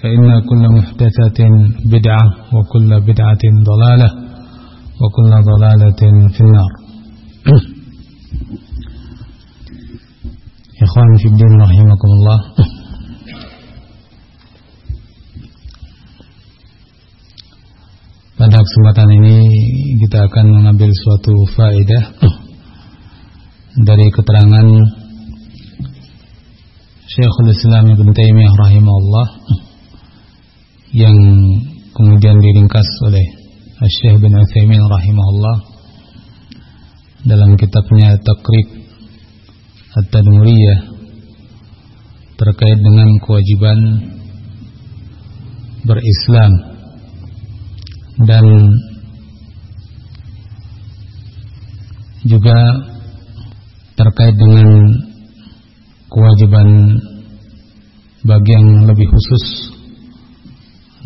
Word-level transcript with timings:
فإن 0.00 0.40
كل 0.48 0.62
محدثة 0.76 1.40
بدعة 1.84 2.24
وكل 2.56 2.90
بدعة 3.00 3.44
ضلالة 3.70 4.10
وكل 5.00 5.30
ضلالة 5.50 6.00
في 6.34 6.40
النار 6.40 6.72
إخواني 10.82 11.16
في 11.18 11.28
الدين 11.28 11.52
رحمكم 11.60 12.10
الله 12.18 12.40
Pada 18.40 18.56
kesempatan 18.56 19.20
ini 19.20 19.36
kita 20.00 20.24
akan 20.24 20.46
mengambil 20.48 20.88
suatu 20.88 21.44
faedah 21.52 22.04
dari 23.84 24.08
keterangan 24.16 24.66
Syekhul 27.04 27.52
Islam 27.52 27.84
Ibn 27.92 28.08
Taimiyah 28.16 28.54
rahimahullah 28.64 29.26
yang 30.90 31.14
kemudian 31.94 32.42
diringkas 32.42 32.88
oleh 33.06 33.26
Syekh 33.78 34.18
bin 34.18 34.34
Utsaimin 34.34 34.82
rahimahullah 34.82 35.58
dalam 37.30 37.54
kitabnya 37.54 38.18
Takrib 38.18 38.66
At-Tadmuriyah 39.94 40.80
terkait 42.42 42.78
dengan 42.82 43.08
kewajiban 43.22 43.78
berislam 45.86 46.52
dan 48.26 48.44
juga 52.26 52.58
terkait 53.94 54.34
dengan 54.34 54.68
kewajiban 56.10 56.68
bagi 58.26 58.50
yang 58.52 58.68
lebih 58.90 59.06
khusus 59.08 59.69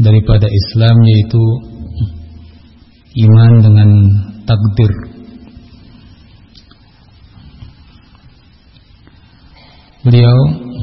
daripada 0.00 0.50
Islam 0.50 0.96
yaitu 1.06 1.42
iman 3.28 3.52
dengan 3.62 3.90
takdir. 4.42 4.92
Beliau 10.04 10.36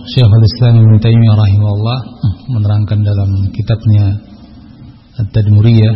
Syekhul 0.10 0.46
Islam 0.50 0.74
Ibn 0.82 0.94
Taimiyah 0.98 1.38
rahimahullah 1.38 2.00
menerangkan 2.58 3.00
dalam 3.06 3.30
kitabnya 3.54 4.18
At-Tadmuriyah 5.22 5.96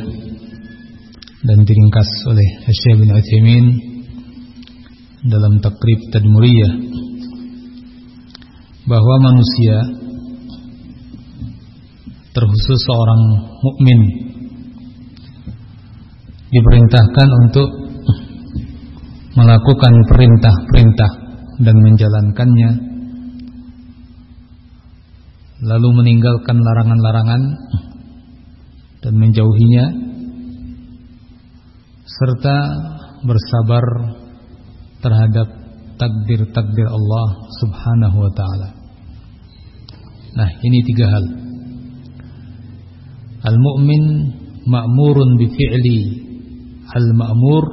dan 1.45 1.57
diringkas 1.65 2.09
oleh 2.29 2.47
Syekh 2.69 3.01
bin 3.01 3.09
Utsaimin 3.15 3.65
dalam 5.25 5.57
Takrib 5.57 5.99
Tadmuriyah 6.13 6.73
bahwa 8.85 9.15
manusia 9.25 10.04
terkhusus 12.35 12.79
seorang 12.83 13.21
mukmin 13.63 13.99
diperintahkan 16.51 17.29
untuk 17.47 17.69
melakukan 19.39 19.93
perintah-perintah 20.11 21.11
dan 21.63 21.75
menjalankannya 21.79 22.71
lalu 25.63 25.89
meninggalkan 26.03 26.59
larangan-larangan 26.59 27.41
dan 28.99 29.13
menjauhinya 29.15 29.85
serta 32.05 32.57
bersabar 33.23 33.85
terhadap 34.99 35.47
takdir-takdir 35.95 36.87
Allah 36.87 37.27
Subhanahu 37.63 38.17
wa 38.27 38.31
taala. 38.35 38.69
Nah, 40.35 40.49
ini 40.59 40.79
tiga 40.83 41.07
hal. 41.07 41.44
Al-mu'min 43.45 44.05
ma'murun 44.65 45.37
bi 45.37 45.45
fi'li 45.53 45.99
al-ma'mur 46.89 47.63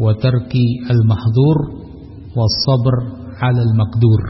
wa 0.00 0.10
tarki 0.16 0.88
al-mahdhur 0.88 1.58
wa 2.32 2.44
sabr 2.64 2.94
'ala 3.38 3.60
al-maqdur. 3.60 4.20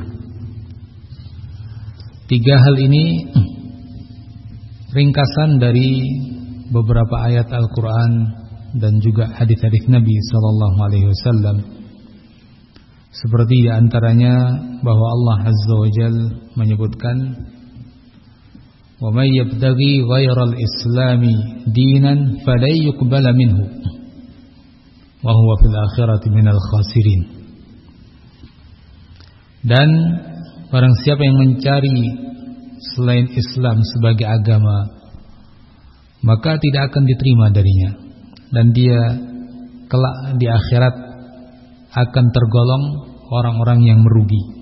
Tiga 2.27 2.56
hal 2.59 2.77
ini 2.81 3.31
ringkasan 4.97 5.61
dari 5.62 5.91
beberapa 6.72 7.31
ayat 7.31 7.53
Al-Qur'an 7.53 8.12
dan 8.75 8.99
juga 8.99 9.31
hadis-hadis 9.39 9.87
Nabi 9.87 10.15
sallallahu 10.34 10.78
alaihi 10.83 11.06
wasallam. 11.06 11.56
Seperti 13.15 13.71
antaranya 13.71 14.34
bahwa 14.83 15.06
Allah 15.06 15.39
Azza 15.47 15.75
wa 15.78 15.91
Jal 15.95 16.16
menyebutkan 16.59 17.16
Yabtaghi 19.03 20.06
ghairal 20.06 20.55
islami 20.55 21.34
dinan 21.66 22.41
falan 22.47 22.77
yuqbala 22.78 23.34
minhu 23.34 23.65
wa 25.25 25.32
huwa 25.32 25.55
fil 25.59 25.77
akhirati 25.77 26.28
minal 26.31 26.60
khasirin. 26.60 27.22
Dan 29.65 29.88
barang 30.69 30.94
siapa 31.03 31.25
yang 31.25 31.41
mencari 31.41 31.99
selain 32.94 33.27
Islam 33.33 33.81
sebagai 33.97 34.28
agama 34.28 35.04
maka 36.25 36.56
tidak 36.60 36.92
akan 36.92 37.04
diterima 37.04 37.53
darinya 37.53 37.91
dan 38.53 38.72
dia 38.72 39.01
kelak 39.89 40.16
di 40.41 40.47
akhirat 40.48 40.95
akan 41.95 42.27
tergolong 42.33 42.84
orang-orang 43.30 43.80
yang 43.86 44.01
merugi. 44.01 44.53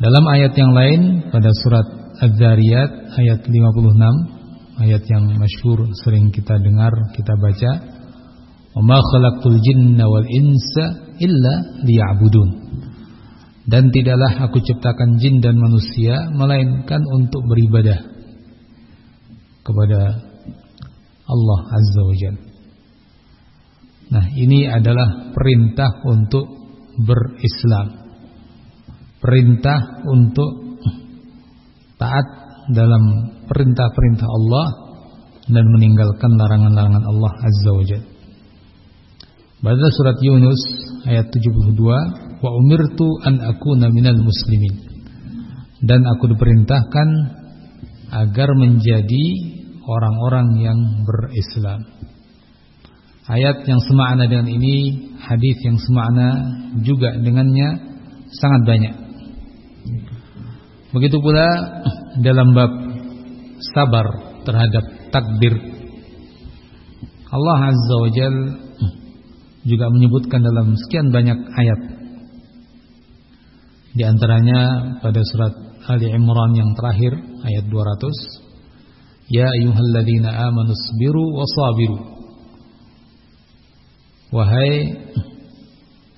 Dalam 0.00 0.24
ayat 0.32 0.56
yang 0.56 0.72
lain 0.72 1.00
pada 1.28 1.52
surat 1.60 1.84
Az-Zariyat 2.24 3.20
ayat 3.20 3.44
56, 3.44 4.80
ayat 4.80 5.04
yang 5.12 5.28
masyhur 5.36 5.92
sering 6.00 6.32
kita 6.32 6.56
dengar, 6.56 6.88
kita 7.12 7.36
baca, 7.36 7.72
"Wa 8.72 8.80
ma 8.80 8.96
khalaqtul 8.96 9.60
jinna 9.60 10.08
wal 10.08 10.24
insa 10.24 11.04
illa 11.20 11.84
liya'budun." 11.84 12.50
Dan 13.68 13.92
tidaklah 13.92 14.48
aku 14.48 14.64
ciptakan 14.64 15.20
jin 15.20 15.44
dan 15.44 15.60
manusia 15.60 16.32
melainkan 16.32 17.04
untuk 17.04 17.44
beribadah 17.44 18.00
kepada 19.68 20.00
Allah 21.28 21.60
Azza 21.76 22.00
wa 22.08 22.16
Jalla. 22.16 22.42
Nah, 24.10 24.24
ini 24.32 24.64
adalah 24.64 25.30
perintah 25.36 26.02
untuk 26.08 26.48
berislam. 26.98 27.99
Perintah 29.20 30.00
untuk 30.08 30.80
taat 32.00 32.26
dalam 32.72 33.36
perintah-perintah 33.44 34.28
Allah 34.28 34.66
dan 35.50 35.64
meninggalkan 35.76 36.30
larangan-larangan 36.40 37.04
Allah 37.04 37.32
Azza 37.36 37.70
wa 37.74 37.84
Jalla. 37.84 38.08
Pada 39.60 39.88
surat 39.92 40.16
Yunus 40.24 40.60
ayat 41.04 41.28
72, 41.28 41.76
wa 42.40 42.50
umirtu 42.64 43.08
an 43.28 43.44
akuna 43.44 43.92
minal 43.92 44.16
muslimin. 44.16 44.88
Dan 45.84 46.00
aku 46.08 46.32
diperintahkan 46.32 47.08
agar 48.08 48.48
menjadi 48.56 49.24
orang-orang 49.84 50.48
yang 50.64 50.78
berislam. 51.04 51.80
Ayat 53.28 53.68
yang 53.68 53.84
semakna 53.84 54.26
dengan 54.32 54.48
ini, 54.48 54.76
hadis 55.20 55.56
yang 55.60 55.76
semakna 55.76 56.28
juga 56.80 57.20
dengannya 57.20 57.68
sangat 58.32 58.62
banyak. 58.64 58.94
Begitu 60.90 61.16
pula 61.22 61.46
dalam 62.18 62.50
bab 62.50 62.72
sabar 63.74 64.06
terhadap 64.42 64.84
takdir. 65.14 65.54
Allah 67.30 67.70
Azza 67.70 67.96
wa 68.02 68.10
Jal 68.10 68.36
juga 69.62 69.86
menyebutkan 69.92 70.42
dalam 70.42 70.74
sekian 70.74 71.14
banyak 71.14 71.38
ayat. 71.54 71.80
Di 73.94 74.02
antaranya 74.02 74.60
pada 74.98 75.20
surat 75.22 75.54
Ali 75.86 76.10
Imran 76.10 76.58
yang 76.58 76.74
terakhir 76.74 77.14
ayat 77.46 77.64
200, 77.70 78.50
Ya 79.30 79.46
ayyuhalladzina 79.46 80.26
amanu 80.50 80.74
sabiru 80.74 81.22
wasabiru. 81.38 81.98
Wahai 84.34 84.74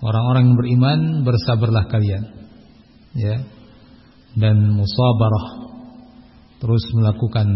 orang-orang 0.00 0.42
yang 0.48 0.56
beriman, 0.56 1.00
bersabarlah 1.24 1.92
kalian. 1.92 2.24
Ya. 3.16 3.44
Dan 4.32 4.81
musabarah 4.81 5.69
terus 6.62 6.84
melakukan 6.94 7.49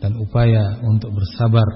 dan 0.00 0.16
upaya 0.16 0.80
untuk 0.86 1.12
bersabar. 1.12 1.66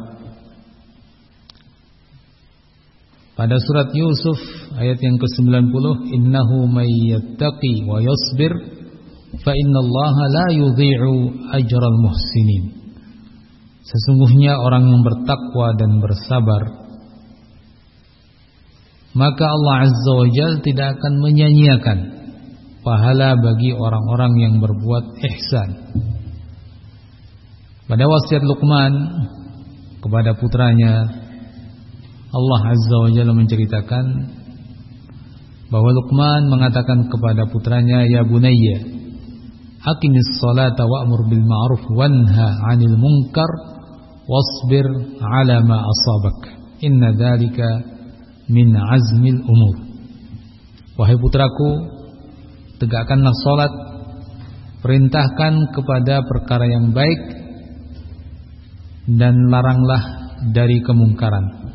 Pada 3.34 3.58
surat 3.58 3.90
Yusuf 3.90 4.38
ayat 4.78 5.02
yang 5.02 5.18
ke-90, 5.18 5.84
"Innahu 6.14 6.70
may 6.70 6.86
yattaqi 7.10 7.82
wa 7.82 7.98
yasbir 7.98 8.54
fa 9.42 9.52
innallaha 9.52 10.24
la 10.30 10.46
yudhi'u 10.54 11.14
ajral 11.50 11.98
muhsinin." 11.98 12.94
Sesungguhnya 13.84 14.56
orang 14.56 14.88
yang 14.88 15.02
bertakwa 15.02 15.74
dan 15.76 16.00
bersabar 16.00 16.84
maka 19.14 19.46
Allah 19.46 19.86
Azza 19.86 20.10
wa 20.10 20.26
Jalla 20.26 20.58
tidak 20.58 20.98
akan 20.98 21.12
menyanyiakan 21.22 21.98
pahala 22.84 23.34
bagi 23.40 23.72
orang-orang 23.72 24.32
yang 24.38 24.54
berbuat 24.60 25.04
ihsan. 25.24 25.70
Pada 27.88 28.04
wasiat 28.04 28.44
Luqman 28.44 28.92
kepada 30.04 30.36
putranya 30.36 31.04
Allah 32.32 32.60
Azza 32.68 32.96
wa 33.00 33.10
Jalla 33.12 33.32
menceritakan 33.32 34.04
bahwa 35.72 35.90
Luqman 35.96 36.52
mengatakan 36.52 37.08
kepada 37.08 37.48
putranya 37.48 38.04
ya 38.04 38.20
bunayya 38.24 38.84
aqimis 39.84 40.40
salata 40.40 40.84
wa'mur 40.84 41.28
bil 41.28 41.44
ma'ruf 41.44 41.84
wanha 41.92 42.48
'anil 42.68 42.96
munkar 42.96 43.50
wasbir 44.24 44.86
'ala 45.20 45.60
ma 45.64 45.84
asabak 45.84 46.56
inna 46.80 47.12
dzalika 47.12 47.84
min 48.48 48.72
azmil 48.76 49.40
umur 49.44 49.76
wahai 50.96 51.16
putraku 51.20 51.93
tegakkanlah 52.84 53.32
salat 53.40 53.72
perintahkan 54.84 55.72
kepada 55.72 56.20
perkara 56.28 56.68
yang 56.68 56.92
baik 56.92 57.20
dan 59.08 59.32
laranglah 59.48 60.04
dari 60.52 60.84
kemungkaran. 60.84 61.72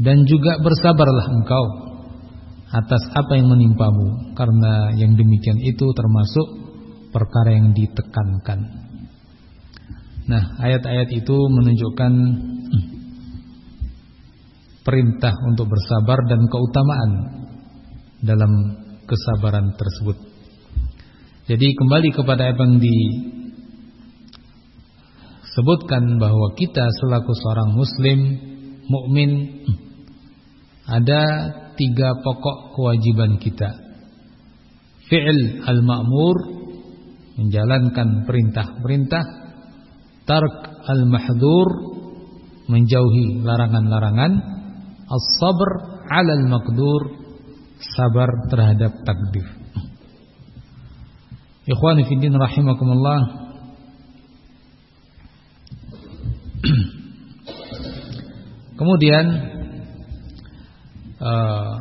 Dan 0.00 0.26
juga 0.26 0.58
bersabarlah 0.58 1.26
engkau 1.30 1.64
atas 2.70 3.02
apa 3.14 3.38
yang 3.38 3.46
menimpamu 3.50 4.34
karena 4.34 4.94
yang 4.98 5.14
demikian 5.14 5.58
itu 5.62 5.86
termasuk 5.94 6.46
perkara 7.14 7.54
yang 7.54 7.70
ditekankan. 7.74 8.60
Nah, 10.30 10.42
ayat-ayat 10.62 11.10
itu 11.10 11.36
menunjukkan 11.36 12.12
perintah 14.86 15.34
untuk 15.50 15.66
bersabar 15.68 16.18
dan 16.30 16.40
keutamaan 16.46 17.10
dalam 18.24 18.52
kesabaran 19.10 19.74
tersebut. 19.74 20.14
Jadi 21.50 21.74
kembali 21.74 22.14
kepada 22.14 22.54
apa 22.54 22.62
yang 22.62 22.78
di 22.78 22.98
sebutkan 25.50 26.22
bahwa 26.22 26.54
kita 26.54 26.86
selaku 27.02 27.34
seorang 27.34 27.74
muslim 27.74 28.18
mukmin 28.86 29.30
ada 30.86 31.22
tiga 31.74 32.22
pokok 32.22 32.78
kewajiban 32.78 33.42
kita. 33.42 33.70
Fi'il 35.10 35.66
al-ma'mur 35.66 36.36
menjalankan 37.34 38.30
perintah-perintah, 38.30 39.24
tark 40.22 40.86
al-mahdhur 40.86 41.68
menjauhi 42.70 43.42
larangan-larangan, 43.42 44.32
as-sabr 45.10 45.70
'ala 46.06 46.32
al-maqdur 46.38 47.19
sabar 47.80 48.28
terhadap 48.52 48.92
takdir. 49.04 49.46
Ikhwani 51.70 52.04
fi 52.08 52.14
din 52.18 52.34
rahimakumullah 52.34 53.20
Kemudian 58.80 59.26
uh, 61.20 61.74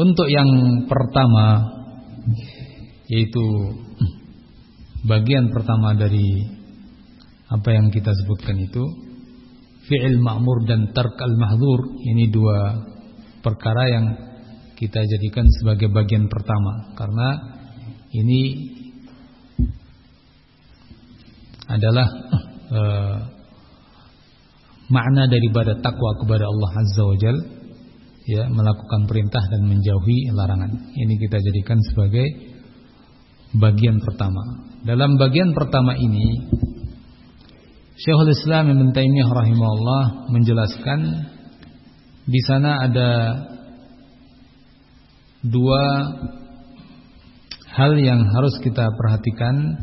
untuk 0.00 0.28
yang 0.32 0.48
pertama 0.88 1.76
yaitu 3.08 3.44
bagian 5.04 5.48
pertama 5.52 5.96
dari 5.96 6.44
apa 7.48 7.68
yang 7.72 7.88
kita 7.88 8.12
sebutkan 8.12 8.60
itu 8.60 9.07
fi'il 9.88 10.20
ma'mur 10.20 10.68
dan 10.68 10.92
tark 10.92 11.16
al-mahdzur 11.16 12.04
ini 12.04 12.28
dua 12.28 12.76
perkara 13.40 13.84
yang 13.88 14.06
kita 14.76 15.00
jadikan 15.02 15.48
sebagai 15.58 15.90
bagian 15.90 16.30
pertama 16.30 16.94
karena 16.94 17.28
ini 18.14 18.42
adalah 21.68 22.08
uh, 22.72 23.18
makna 24.88 25.28
daripada 25.28 25.76
takwa 25.84 26.16
kepada 26.16 26.48
Allah 26.48 26.70
Azza 26.80 27.02
wa 27.04 27.16
Jal 27.20 27.36
ya 28.28 28.44
melakukan 28.48 29.08
perintah 29.08 29.40
dan 29.48 29.64
menjauhi 29.64 30.32
larangan. 30.32 30.92
Ini 30.96 31.14
kita 31.16 31.36
jadikan 31.40 31.80
sebagai 31.92 32.26
bagian 33.56 34.00
pertama. 34.04 34.68
Dalam 34.84 35.16
bagian 35.16 35.56
pertama 35.56 35.96
ini 35.96 36.48
Syekhul 37.98 38.30
Islam 38.30 38.70
Ibn 38.70 38.94
Taimiyah 38.94 39.26
rahimahullah 39.26 40.30
menjelaskan 40.30 41.00
di 42.30 42.40
sana 42.46 42.86
ada 42.86 43.10
dua 45.42 45.82
hal 47.74 47.98
yang 47.98 48.22
harus 48.30 48.54
kita 48.62 48.86
perhatikan 48.94 49.82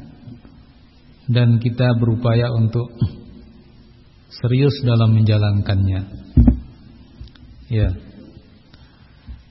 dan 1.28 1.60
kita 1.60 1.92
berupaya 2.00 2.56
untuk 2.56 2.88
serius 4.32 4.80
dalam 4.88 5.12
menjalankannya. 5.12 6.02
Ya. 7.68 8.00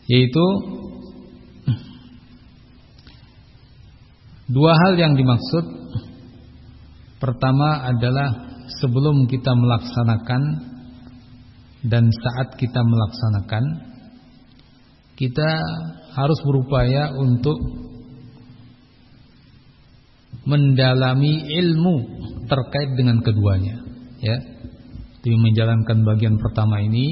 Yaitu 0.09 0.47
dua 4.49 4.73
hal 4.73 4.97
yang 4.97 5.21
dimaksud. 5.21 5.85
Pertama 7.21 7.93
adalah 7.93 8.54
sebelum 8.81 9.29
kita 9.29 9.53
melaksanakan 9.53 10.43
dan 11.85 12.09
saat 12.09 12.57
kita 12.57 12.81
melaksanakan 12.81 13.65
kita 15.15 15.51
harus 16.17 16.39
berupaya 16.43 17.15
untuk 17.15 17.59
mendalami 20.45 21.49
ilmu 21.49 21.97
terkait 22.51 22.91
dengan 22.99 23.23
keduanya 23.25 23.81
ya. 24.21 24.39
Di 25.25 25.33
menjalankan 25.33 26.05
bagian 26.05 26.37
pertama 26.37 26.85
ini 26.85 27.09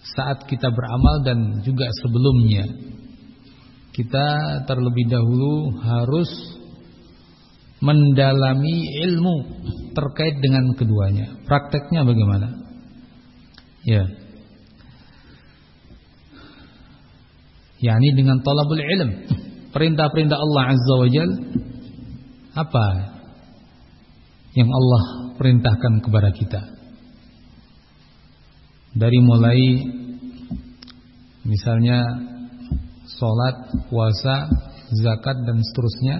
saat 0.00 0.48
kita 0.48 0.72
beramal 0.72 1.20
dan 1.20 1.60
juga 1.60 1.84
sebelumnya 2.00 2.64
kita 3.92 4.28
terlebih 4.64 5.04
dahulu 5.10 5.76
harus 5.84 6.57
mendalami 7.78 8.76
ilmu 9.06 9.36
terkait 9.94 10.38
dengan 10.42 10.74
keduanya 10.74 11.38
prakteknya 11.46 12.02
bagaimana 12.02 12.48
ya 13.86 14.06
yakni 17.82 18.08
dengan 18.14 18.42
talabul 18.42 18.82
ilm. 18.82 19.10
Perintah-perintah 19.68 20.38
Allah 20.38 20.62
Azza 20.74 20.94
wa 20.96 21.08
Jal 21.08 21.30
apa 22.56 22.86
yang 24.58 24.66
Allah 24.66 25.02
perintahkan 25.38 26.02
kepada 26.02 26.30
kita? 26.34 26.62
Dari 28.98 29.18
mulai 29.22 29.62
misalnya 31.46 32.02
salat, 33.06 33.56
puasa, 33.86 34.50
zakat 34.90 35.36
dan 35.46 35.62
seterusnya 35.62 36.16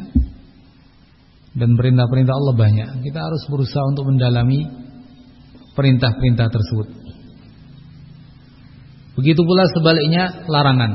dan 1.58 1.74
perintah-perintah 1.74 2.34
Allah 2.34 2.54
banyak. 2.54 2.88
Kita 3.02 3.18
harus 3.18 3.42
berusaha 3.50 3.84
untuk 3.90 4.06
mendalami 4.06 4.64
perintah-perintah 5.74 6.46
tersebut. 6.46 6.88
Begitu 9.18 9.42
pula 9.42 9.66
sebaliknya 9.74 10.46
larangan. 10.46 10.92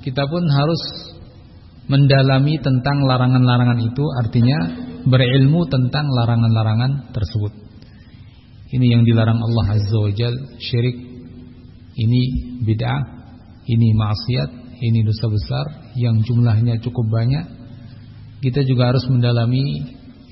Kita 0.00 0.24
pun 0.24 0.48
harus 0.48 0.82
mendalami 1.92 2.56
tentang 2.56 3.04
larangan-larangan 3.04 3.80
itu 3.84 4.04
artinya 4.24 4.58
berilmu 5.04 5.68
tentang 5.68 6.08
larangan-larangan 6.08 7.12
tersebut. 7.12 7.52
Ini 8.70 8.86
yang 8.96 9.02
dilarang 9.04 9.36
Allah 9.36 9.76
Azza 9.76 9.98
wa 9.98 10.12
Jal, 10.14 10.32
syirik, 10.62 10.96
ini 12.00 12.22
bid'ah, 12.64 13.02
ini 13.66 13.88
maksiat, 13.92 14.50
ini 14.80 15.04
dosa 15.04 15.26
besar 15.28 15.66
yang 15.98 16.22
jumlahnya 16.24 16.80
cukup 16.80 17.04
banyak. 17.10 17.59
Kita 18.40 18.64
juga 18.64 18.92
harus 18.92 19.04
mendalami 19.08 19.84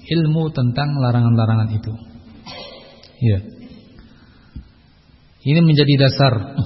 ilmu 0.09 0.49
tentang 0.57 0.97
larangan-larangan 0.97 1.71
itu. 1.77 1.93
Ya. 3.21 3.39
Ini 5.45 5.61
menjadi 5.61 6.09
dasar 6.09 6.57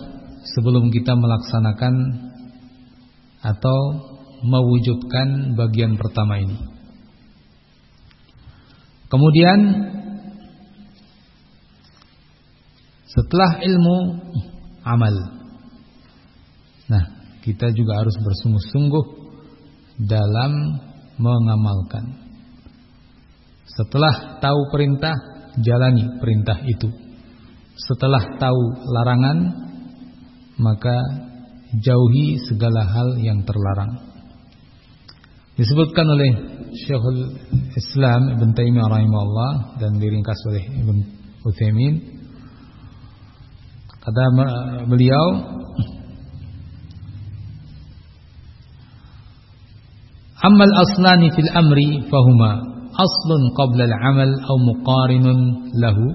sebelum 0.55 0.91
kita 0.95 1.19
melaksanakan 1.19 1.95
atau 3.43 3.79
mewujudkan 4.43 5.59
bagian 5.59 5.99
pertama 5.99 6.39
ini. 6.39 6.59
Kemudian 9.11 9.59
setelah 13.13 13.61
ilmu 13.61 13.97
amal. 14.83 15.15
Nah, 16.89 17.05
kita 17.45 17.71
juga 17.77 18.01
harus 18.01 18.17
bersungguh-sungguh 18.19 19.05
dalam 20.01 20.53
mengamalkan. 21.23 22.19
Setelah 23.71 24.43
tahu 24.43 24.69
perintah, 24.75 25.15
jalani 25.63 26.19
perintah 26.19 26.59
itu. 26.67 26.91
Setelah 27.79 28.37
tahu 28.37 28.63
larangan, 28.91 29.39
maka 30.61 30.99
jauhi 31.79 32.37
segala 32.43 32.85
hal 32.85 33.17
yang 33.23 33.47
terlarang. 33.47 34.13
Disebutkan 35.57 36.07
oleh 36.09 36.31
Syekhul 36.85 37.39
Islam 37.77 38.37
Ibn 38.37 38.49
Taimiyah 38.57 38.89
rahimahullah 38.89 39.53
dan 39.81 40.01
diringkas 40.01 40.41
oleh 40.49 40.65
Ibn 40.65 40.97
Utsaimin 41.45 41.95
kata 44.03 44.25
beliau 44.91 45.25
Amal 50.43 50.73
aslani 50.85 51.31
fil 51.37 51.51
amri 51.55 52.03
fahuma 52.11 52.51
aslun 53.05 53.43
qabla 53.59 53.85
al-amal 53.91 54.31
aw 54.51 54.57
muqarinun 54.69 55.39
lahu 55.83 56.07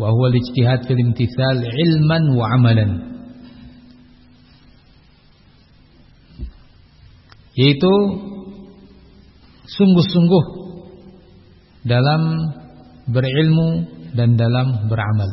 wa 0.00 0.12
huwa 0.12 0.26
al-ijtihad 0.30 0.84
fil 0.86 1.00
imtithal 1.04 1.58
ilman 1.84 2.24
wa 2.36 2.44
amalan 2.56 2.90
yaitu 7.56 7.94
sungguh-sungguh 9.76 10.44
dalam 11.86 12.22
berilmu 13.08 13.68
dan 14.16 14.34
dalam 14.34 14.88
beramal. 14.90 15.30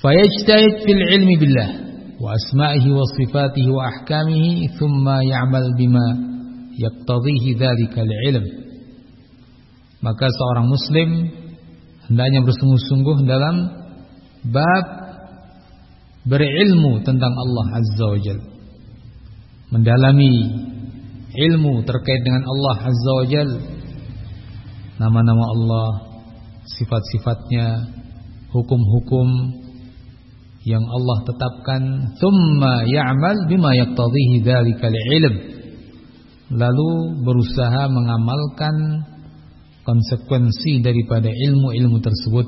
Fayajtahid 0.00 0.86
fil 0.86 1.02
ilmi 1.04 1.34
billah 1.42 1.70
wa 2.22 2.32
asma'ihi 2.36 2.88
wa 2.92 3.04
sifatihi 3.16 3.68
wa 3.68 3.82
ahkamihi 3.90 4.70
thumma 4.78 5.20
ya'mal 5.24 5.68
bima 5.76 6.06
yaqtadhihi 6.76 7.56
dzalika 7.58 7.98
al-ilm. 8.04 8.46
Maka 10.00 10.26
seorang 10.28 10.66
muslim 10.70 11.08
hendaknya 12.08 12.40
bersungguh-sungguh 12.46 13.18
dalam 13.28 13.56
bab 14.48 14.86
berilmu 16.24 17.04
tentang 17.04 17.32
Allah 17.32 17.66
Azza 17.76 18.06
wa 18.08 18.20
Jalla 18.20 18.50
mendalami 19.70 20.34
ilmu 21.30 21.86
terkait 21.86 22.20
dengan 22.26 22.42
Allah 22.42 22.76
Azza 22.90 23.12
wa 23.14 23.26
Jal. 23.26 23.50
Nama-nama 25.00 25.44
Allah 25.56 25.88
sifat-sifatnya 26.76 27.66
hukum-hukum 28.52 29.28
yang 30.66 30.84
Allah 30.84 31.18
tetapkan. 31.24 31.82
Thumma 32.20 32.84
ya'mal 32.84 33.48
bima 33.48 33.72
yaqtadhihi 33.78 34.44
dzalikal 34.44 34.92
ilm 34.92 35.34
lalu 36.50 37.22
berusaha 37.22 37.86
mengamalkan 37.86 39.06
konsekuensi 39.86 40.82
daripada 40.82 41.30
ilmu-ilmu 41.30 41.98
tersebut. 42.02 42.46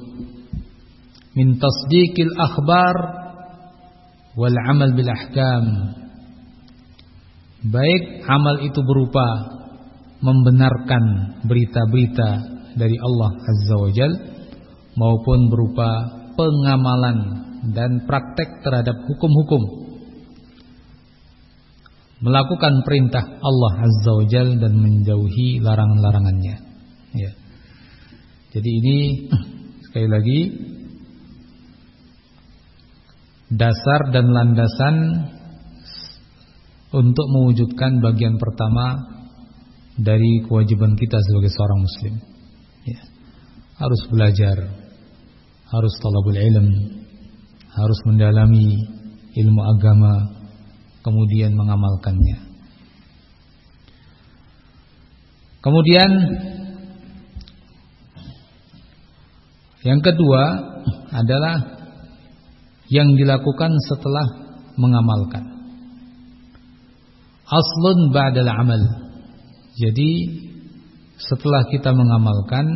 Min 1.32 1.56
tasdiqil 1.56 2.34
akhbar 2.36 2.96
wal 4.36 4.56
amal 4.68 4.90
bil 4.92 5.08
ahkam. 5.08 5.64
Baik 7.62 8.26
amal 8.26 8.58
itu 8.66 8.80
berupa 8.82 9.26
membenarkan 10.22 11.38
berita-berita 11.46 12.30
dari 12.74 12.96
Allah 12.98 13.30
Azza 13.38 13.76
wa 13.78 13.90
Jal 13.94 14.12
maupun 14.98 15.46
berupa 15.46 15.90
pengamalan 16.34 17.18
dan 17.70 18.02
praktek 18.06 18.66
terhadap 18.66 19.06
hukum-hukum 19.06 19.81
melakukan 22.22 22.86
perintah 22.86 23.26
Allah 23.42 23.72
Azza 23.82 24.12
wa 24.14 24.24
Jal 24.30 24.56
dan 24.62 24.78
menjauhi 24.78 25.58
larangan-larangannya 25.58 26.56
ya. 27.18 27.32
Jadi 28.54 28.70
ini 28.70 28.96
sekali 29.90 30.08
lagi 30.08 30.40
dasar 33.52 34.08
dan 34.14 34.32
landasan 34.32 34.96
untuk 36.92 37.26
mewujudkan 37.28 38.00
bagian 38.00 38.36
pertama 38.36 39.00
dari 39.96 40.44
kewajiban 40.48 40.96
kita 40.96 41.18
sebagai 41.20 41.52
seorang 41.52 41.80
muslim. 41.80 42.14
Ya. 42.88 43.00
Harus 43.76 44.02
belajar, 44.08 44.56
harus 45.68 45.94
talabul 46.00 46.36
ilm, 46.36 46.68
harus 47.72 47.98
mendalami 48.08 48.76
ilmu 49.32 49.62
agama, 49.76 50.14
kemudian 51.02 51.54
mengamalkannya. 51.54 52.50
Kemudian 55.62 56.10
yang 59.86 60.00
kedua 60.02 60.42
adalah 61.14 61.86
yang 62.90 63.14
dilakukan 63.14 63.70
setelah 63.86 64.26
mengamalkan 64.74 65.52
aslun 67.52 68.08
ba'dal 68.08 68.48
amal. 68.48 68.82
Jadi 69.76 70.10
setelah 71.20 71.68
kita 71.68 71.92
mengamalkan 71.92 72.66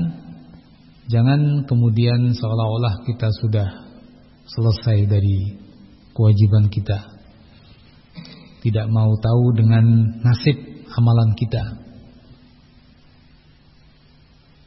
jangan 1.08 1.64
kemudian 1.64 2.36
seolah-olah 2.36 3.04
kita 3.08 3.28
sudah 3.40 3.68
selesai 4.46 5.08
dari 5.08 5.56
kewajiban 6.12 6.68
kita. 6.68 7.15
Tidak 8.66 8.86
mau 8.90 9.14
tahu 9.14 9.54
dengan 9.54 9.86
nasib 10.26 10.58
amalan 10.90 11.38
kita. 11.38 11.64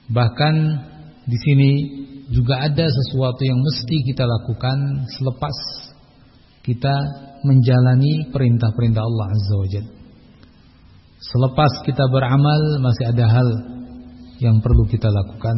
Bahkan 0.07 0.55
di 1.27 1.37
sini 1.37 1.71
juga 2.31 2.63
ada 2.63 2.85
sesuatu 2.87 3.41
yang 3.43 3.59
mesti 3.59 3.95
kita 4.07 4.23
lakukan 4.23 5.03
selepas 5.19 5.55
kita 6.63 6.95
menjalani 7.43 8.31
perintah-perintah 8.31 9.03
Allah 9.03 9.27
Azza 9.35 9.55
wa 9.59 9.67
Jalla. 9.67 9.93
Selepas 11.19 11.71
kita 11.83 12.07
beramal 12.07 12.79
masih 12.79 13.05
ada 13.11 13.25
hal 13.27 13.49
yang 14.39 14.63
perlu 14.63 14.87
kita 14.87 15.11
lakukan 15.11 15.57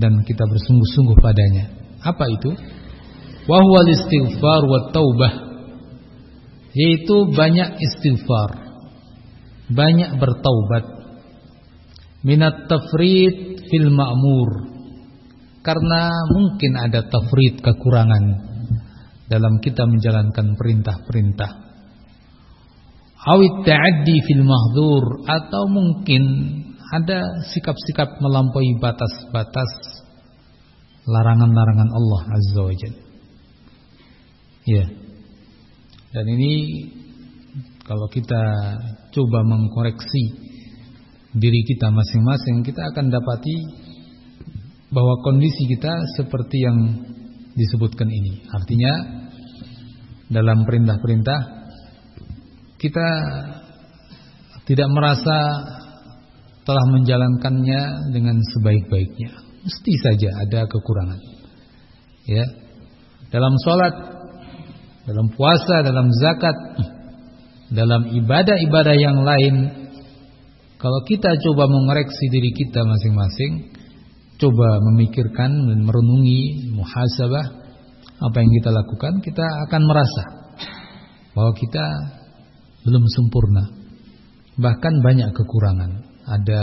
dan 0.00 0.24
kita 0.24 0.48
bersungguh-sungguh 0.48 1.16
padanya. 1.20 1.64
Apa 2.00 2.24
itu? 2.32 2.50
Wahwal 3.44 3.88
istighfar 3.92 4.62
wa 4.64 4.80
taubah. 4.88 5.32
Yaitu 6.74 7.30
banyak 7.30 7.78
istighfar. 7.78 8.50
Banyak 9.70 10.18
bertaubat. 10.18 10.84
Minat 12.26 12.66
tafrid 12.66 13.64
fil 13.70 13.88
ma'mur. 13.94 14.74
Karena 15.64 16.10
mungkin 16.34 16.76
ada 16.76 17.06
tafrid 17.08 17.62
kekurangan 17.62 18.24
dalam 19.30 19.62
kita 19.64 19.88
menjalankan 19.88 20.52
perintah-perintah 20.60 21.64
awit 23.24 23.64
ta'addi 23.64 24.16
fil 24.28 24.44
mahdzur 24.44 25.24
atau 25.24 25.64
mungkin 25.72 26.22
ada 26.92 27.24
sikap-sikap 27.50 28.20
melampaui 28.20 28.76
batas-batas 28.78 29.72
larangan-larangan 31.08 31.90
Allah 31.90 32.22
Azza 32.36 32.60
wa 32.60 32.74
Jalla. 32.76 33.02
Ya. 34.64 34.84
Dan 36.14 36.30
ini 36.30 36.52
kalau 37.82 38.06
kita 38.06 38.42
coba 39.10 39.42
mengkoreksi 39.42 40.24
diri 41.34 41.60
kita 41.66 41.90
masing-masing, 41.90 42.62
kita 42.62 42.86
akan 42.94 43.10
dapati 43.10 43.56
bahwa 44.94 45.18
kondisi 45.26 45.66
kita 45.66 45.90
seperti 46.14 46.62
yang 46.62 46.78
disebutkan 47.58 48.06
ini. 48.06 48.46
Artinya 48.46 48.92
dalam 50.30 50.62
perintah-perintah 50.62 51.40
kita 52.78 53.08
tidak 54.70 54.88
merasa 54.94 55.38
telah 56.62 56.84
menjalankannya 56.94 58.14
dengan 58.14 58.38
sebaik-baiknya. 58.54 59.30
Mesti 59.66 59.92
saja 59.98 60.30
ada 60.46 60.62
kekurangan. 60.70 61.20
Ya. 62.30 62.46
Dalam 63.34 63.52
sholat, 63.66 63.94
dalam 65.04 65.26
puasa, 65.32 65.84
dalam 65.84 66.08
zakat, 66.16 66.56
dalam 67.68 68.08
ibadah-ibadah 68.08 68.96
yang 68.96 69.20
lain, 69.20 69.54
kalau 70.80 71.00
kita 71.08 71.32
coba 71.40 71.64
mengoreksi 71.68 72.28
diri 72.28 72.52
kita 72.52 72.84
masing-masing, 72.84 73.72
coba 74.40 74.80
memikirkan 74.92 75.50
dan 75.68 75.78
merenungi 75.84 76.72
muhasabah 76.72 77.46
apa 78.20 78.36
yang 78.40 78.50
kita 78.60 78.70
lakukan, 78.72 79.12
kita 79.20 79.44
akan 79.68 79.82
merasa 79.84 80.24
bahwa 81.36 81.52
kita 81.56 81.84
belum 82.84 83.04
sempurna. 83.08 83.64
Bahkan 84.54 84.94
banyak 85.02 85.30
kekurangan 85.34 85.90
ada 86.24 86.62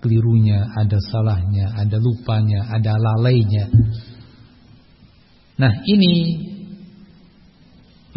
kelirunya, 0.00 0.64
ada 0.78 0.98
salahnya, 1.10 1.74
ada 1.76 1.98
lupanya, 1.98 2.72
ada 2.72 2.94
lalainya. 2.94 3.64
Nah, 5.58 5.72
ini 5.82 6.14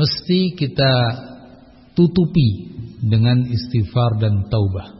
mesti 0.01 0.57
kita 0.57 0.93
tutupi 1.93 2.73
dengan 3.05 3.45
istighfar 3.45 4.17
dan 4.17 4.49
taubah. 4.49 4.97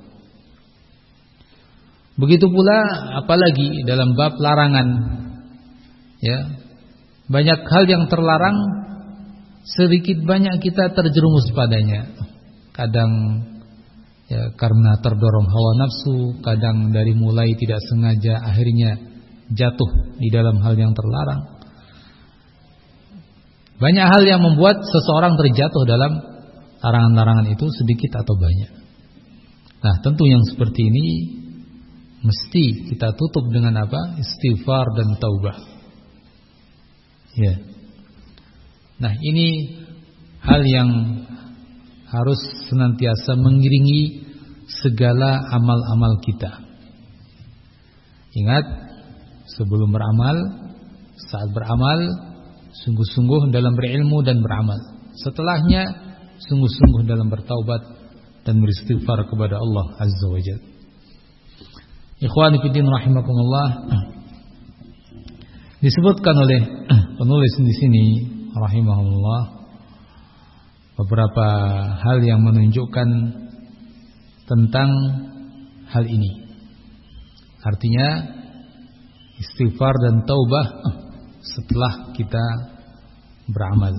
Begitu 2.21 2.45
pula 2.45 2.79
apalagi 3.17 3.81
dalam 3.81 4.13
bab 4.13 4.37
larangan. 4.37 4.87
Ya. 6.21 6.39
Banyak 7.31 7.65
hal 7.65 7.83
yang 7.89 8.05
terlarang 8.11 8.57
sedikit 9.65 10.21
banyak 10.21 10.61
kita 10.61 10.93
terjerumus 10.93 11.49
padanya. 11.55 12.11
Kadang 12.75 13.11
ya, 14.27 14.53
karena 14.53 14.99
terdorong 15.01 15.47
hawa 15.49 15.71
nafsu, 15.81 16.43
kadang 16.45 16.91
dari 16.93 17.15
mulai 17.17 17.49
tidak 17.57 17.81
sengaja 17.89 18.43
akhirnya 18.43 18.99
jatuh 19.49 19.91
di 20.19 20.29
dalam 20.29 20.59
hal 20.61 20.75
yang 20.75 20.91
terlarang. 20.93 21.60
Banyak 23.81 24.05
hal 24.05 24.21
yang 24.29 24.45
membuat 24.45 24.85
seseorang 24.85 25.33
terjatuh 25.41 25.83
dalam 25.89 26.21
larangan-larangan 26.85 27.49
itu 27.49 27.65
sedikit 27.73 28.21
atau 28.21 28.37
banyak. 28.37 28.71
Nah, 29.81 29.95
tentu 30.05 30.29
yang 30.29 30.45
seperti 30.45 30.85
ini 30.85 31.07
mesti 32.21 32.93
kita 32.93 33.17
tutup 33.17 33.49
dengan 33.49 33.81
apa? 33.81 34.21
Istighfar 34.21 34.85
dan 34.93 35.17
taubah. 35.17 35.57
Ya. 37.33 37.57
Nah, 39.01 39.13
ini 39.17 39.47
hal 40.45 40.61
yang 40.61 40.89
harus 42.05 42.41
senantiasa 42.69 43.33
mengiringi 43.33 44.29
segala 44.69 45.41
amal-amal 45.57 46.21
kita. 46.21 46.69
Ingat, 48.37 48.65
sebelum 49.57 49.89
beramal, 49.89 50.37
saat 51.33 51.49
beramal, 51.49 52.30
sungguh-sungguh 52.71 53.51
dalam 53.51 53.75
berilmu 53.75 54.23
dan 54.23 54.39
beramal. 54.39 54.79
Setelahnya, 55.19 55.83
sungguh-sungguh 56.47 57.03
dalam 57.03 57.27
bertaubat 57.27 57.81
dan 58.47 58.57
beristighfar 58.57 59.27
kepada 59.27 59.59
Allah 59.59 59.85
Azza 60.01 60.27
wa 60.31 60.41
Jalla. 60.41 60.65
Ikhwani 62.21 62.57
fiddin 62.61 62.85
rahimakumullah. 62.85 63.69
Disebutkan 65.81 66.35
oleh 66.37 66.61
penulis 67.17 67.53
di 67.57 67.73
sini 67.73 68.05
rahimahullah 68.53 69.41
beberapa 71.01 71.47
hal 71.97 72.21
yang 72.21 72.45
menunjukkan 72.45 73.09
tentang 74.45 74.89
hal 75.89 76.05
ini. 76.05 76.45
Artinya 77.65 78.07
istighfar 79.41 79.97
dan 80.05 80.21
taubah 80.29 80.65
setelah 81.41 82.13
kita 82.13 82.45
beramal. 83.49 83.93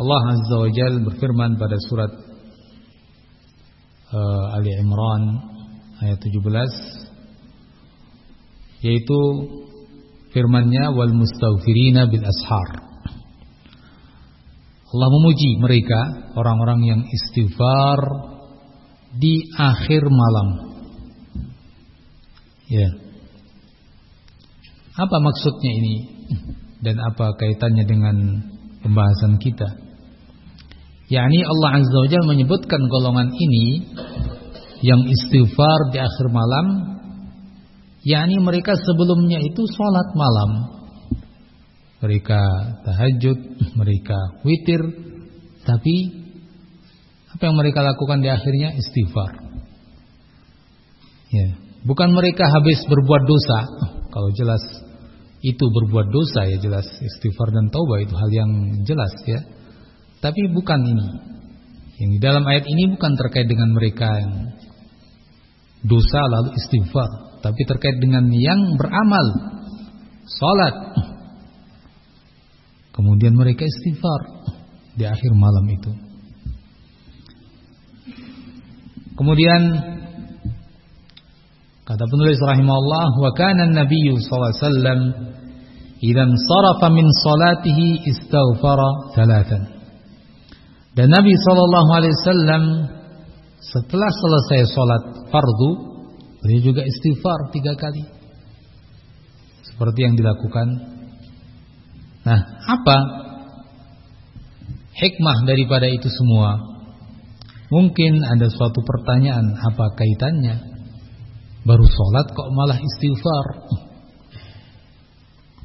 Allah 0.00 0.22
Azza 0.32 0.56
wa 0.56 0.70
Jal 0.72 1.04
berfirman 1.04 1.60
pada 1.60 1.76
surat 1.90 2.08
uh, 4.14 4.56
Ali 4.56 4.72
Imran 4.80 5.22
ayat 6.00 6.16
17 6.16 7.10
yaitu 8.80 9.20
firman-Nya 10.32 10.96
wal 10.96 11.12
mustaghfirina 11.12 12.08
bil 12.08 12.24
ashar. 12.24 12.68
Allah 14.90 15.08
memuji 15.20 15.60
mereka 15.62 16.32
orang-orang 16.34 16.80
yang 16.82 17.00
istighfar 17.06 18.00
di 19.14 19.46
akhir 19.54 20.02
malam. 20.10 20.48
Ya. 22.66 22.90
Apa 25.00 25.16
maksudnya 25.16 25.72
ini 25.80 25.96
dan 26.84 27.00
apa 27.00 27.32
kaitannya 27.40 27.84
dengan 27.88 28.16
pembahasan 28.84 29.40
kita? 29.40 29.90
yakni 31.10 31.42
Allah 31.42 31.82
Azza 31.82 31.98
wa 31.98 32.06
Jalla 32.06 32.30
menyebutkan 32.30 32.86
golongan 32.86 33.34
ini 33.34 33.82
yang 34.80 35.02
istighfar 35.10 35.90
di 35.90 35.98
akhir 35.98 36.26
malam 36.30 36.66
yakni 38.06 38.38
mereka 38.38 38.78
sebelumnya 38.78 39.42
itu 39.42 39.66
sholat 39.66 40.14
malam 40.14 40.80
mereka 42.00 42.40
tahajud, 42.80 43.38
mereka 43.76 44.16
witir, 44.40 44.80
tapi 45.68 45.96
apa 47.28 47.42
yang 47.44 47.60
mereka 47.60 47.84
lakukan 47.84 48.24
di 48.24 48.32
akhirnya 48.32 48.72
istighfar. 48.72 49.36
Ya, 51.28 51.60
bukan 51.84 52.16
mereka 52.16 52.48
habis 52.48 52.80
berbuat 52.88 53.22
dosa. 53.28 53.58
Kalau 54.08 54.32
jelas 54.32 54.64
itu 55.40 55.64
berbuat 55.64 56.12
dosa 56.12 56.44
ya 56.48 56.60
jelas 56.60 56.84
istighfar 57.00 57.48
dan 57.52 57.72
taubat 57.72 58.04
itu 58.04 58.14
hal 58.16 58.30
yang 58.32 58.50
jelas 58.84 59.12
ya. 59.24 59.40
Tapi 60.20 60.52
bukan 60.52 60.80
ini. 60.84 61.06
Yang 62.00 62.10
di 62.16 62.20
dalam 62.20 62.44
ayat 62.48 62.64
ini 62.64 62.96
bukan 62.96 63.12
terkait 63.16 63.48
dengan 63.48 63.72
mereka 63.76 64.08
yang 64.08 64.56
dosa 65.84 66.20
lalu 66.28 66.56
istighfar, 66.56 67.40
tapi 67.44 67.60
terkait 67.68 67.96
dengan 68.00 68.24
yang 68.28 68.76
beramal, 68.76 69.26
salat, 70.24 70.76
Kemudian 73.00 73.32
mereka 73.32 73.64
istighfar 73.64 74.20
di 74.92 75.08
akhir 75.08 75.32
malam 75.32 75.64
itu. 75.72 75.92
Kemudian 79.16 79.60
kata 81.90 82.06
penulis 82.06 82.38
rahimahullah 82.38 83.18
wa 83.18 83.30
kana 83.34 83.66
an-nabiy 83.66 84.14
sallallahu 84.14 84.46
alaihi 84.46 84.62
wasallam 84.62 85.00
idan 86.06 86.30
sarafa 86.38 86.86
min 86.94 87.06
salatihi 87.10 88.06
istaghfara 88.06 89.10
thalathan. 89.18 89.62
Dan 90.94 91.10
Nabi 91.10 91.34
sallallahu 91.34 91.90
alaihi 91.90 92.14
wasallam 92.14 92.62
setelah 93.58 94.10
selesai 94.14 94.60
salat 94.70 95.04
fardu 95.34 95.70
beliau 96.38 96.62
juga 96.70 96.86
istighfar 96.86 97.50
tiga 97.50 97.74
kali. 97.74 98.06
Seperti 99.66 100.06
yang 100.06 100.14
dilakukan 100.14 101.00
Nah, 102.20 102.40
apa 102.68 102.96
hikmah 104.92 105.48
daripada 105.48 105.88
itu 105.88 106.08
semua? 106.12 106.60
Mungkin 107.72 108.20
ada 108.20 108.50
suatu 108.50 108.82
pertanyaan, 108.84 109.56
apa 109.56 109.94
kaitannya? 109.96 110.69
Baru 111.60 111.84
sholat 111.84 112.26
kok 112.32 112.48
malah 112.56 112.80
istighfar? 112.80 113.46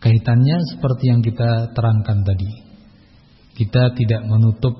Kaitannya 0.03 0.57
seperti 0.75 1.03
yang 1.07 1.21
kita 1.23 1.71
terangkan 1.71 2.21
tadi. 2.27 2.51
Kita 3.55 3.95
tidak 3.95 4.21
menutup 4.27 4.75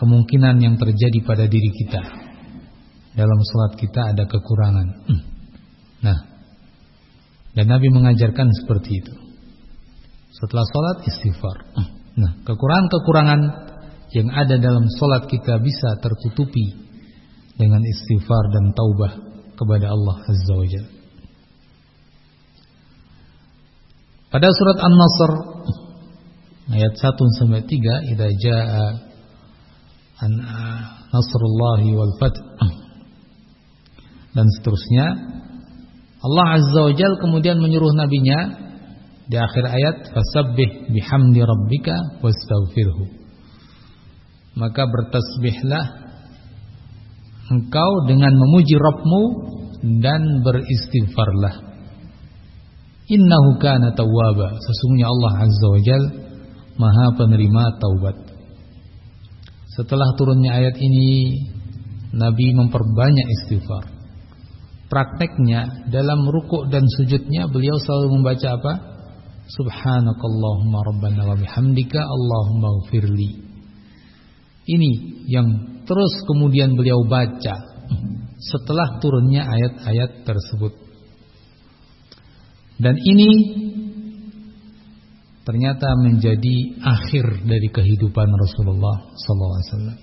kemungkinan 0.00 0.56
yang 0.64 0.80
terjadi 0.80 1.20
pada 1.22 1.44
diri 1.44 1.70
kita. 1.84 2.02
Dalam 3.14 3.38
sholat 3.44 3.72
kita 3.78 4.00
ada 4.16 4.24
kekurangan. 4.24 4.88
Nah, 6.04 6.18
dan 7.54 7.66
Nabi 7.70 7.88
mengajarkan 7.92 8.48
seperti 8.64 8.90
itu. 9.04 9.14
Setelah 10.34 10.64
sholat 10.68 10.96
istighfar. 11.06 11.56
Nah, 12.14 12.32
kekurangan-kekurangan 12.42 13.40
yang 14.14 14.28
ada 14.30 14.54
dalam 14.58 14.86
solat 14.98 15.26
kita 15.26 15.58
bisa 15.58 15.98
tertutupi 15.98 16.76
dengan 17.58 17.82
istighfar 17.82 18.44
dan 18.50 18.70
taubah 18.70 19.33
kepada 19.54 19.86
Allah 19.90 20.16
Azza 20.26 20.54
wa 20.54 20.66
Jalla. 20.66 20.92
Pada 24.34 24.48
surat 24.50 24.78
An-Nasr 24.82 25.30
ayat 26.74 26.92
1 26.98 27.38
sampai 27.38 27.62
3 27.62 28.10
idza 28.10 28.28
jaa 28.40 28.86
an 30.24 30.32
nasrullahi 31.12 31.94
wal 31.94 32.14
fath 32.18 32.38
dan 34.34 34.46
seterusnya 34.58 35.06
Allah 36.24 36.46
Azza 36.58 36.80
wa 36.88 36.92
Jalla 36.96 37.20
kemudian 37.20 37.60
menyuruh 37.60 37.94
nabinya 37.94 38.64
di 39.28 39.36
akhir 39.38 39.64
ayat 39.70 39.96
fasabbih 40.12 40.90
bihamdi 40.90 41.40
rabbika 41.40 42.20
wastaghfirhu 42.20 43.04
maka 44.58 44.82
bertasbihlah 44.88 46.03
engkau 47.50 47.90
dengan 48.08 48.32
memuji 48.32 48.76
Rabbmu 48.78 49.22
dan 50.00 50.40
beristighfarlah. 50.40 51.76
Innahu 53.04 53.60
kana 53.60 53.92
tawwaba. 53.92 54.56
Sesungguhnya 54.56 55.08
Allah 55.12 55.32
Azza 55.44 55.66
wa 55.68 55.80
Jal 55.84 56.04
Maha 56.74 57.14
penerima 57.14 57.78
taubat. 57.78 58.16
Setelah 59.78 60.14
turunnya 60.18 60.58
ayat 60.58 60.74
ini 60.78 61.38
Nabi 62.14 62.54
memperbanyak 62.54 63.26
istighfar. 63.30 63.90
Prakteknya 64.90 65.90
dalam 65.90 66.26
rukuk 66.30 66.70
dan 66.70 66.86
sujudnya 66.86 67.50
beliau 67.50 67.78
selalu 67.78 68.18
membaca 68.18 68.48
apa? 68.58 68.72
Subhanakallahumma 69.44 70.78
rabbana 70.82 71.22
wa 71.30 71.36
bihamdika 71.36 72.00
Allahumma 72.00 72.68
ghfirli. 72.86 73.30
Ini 74.64 74.90
yang 75.28 75.73
terus 75.84 76.12
kemudian 76.28 76.72
beliau 76.76 77.04
baca 77.04 77.74
setelah 78.40 79.00
turunnya 79.00 79.48
ayat-ayat 79.48 80.26
tersebut. 80.28 80.72
Dan 82.74 82.98
ini 82.98 83.32
ternyata 85.44 85.92
menjadi 86.00 86.56
akhir 86.80 87.44
dari 87.44 87.68
kehidupan 87.70 88.28
Rasulullah 88.32 89.12
SAW. 89.14 89.96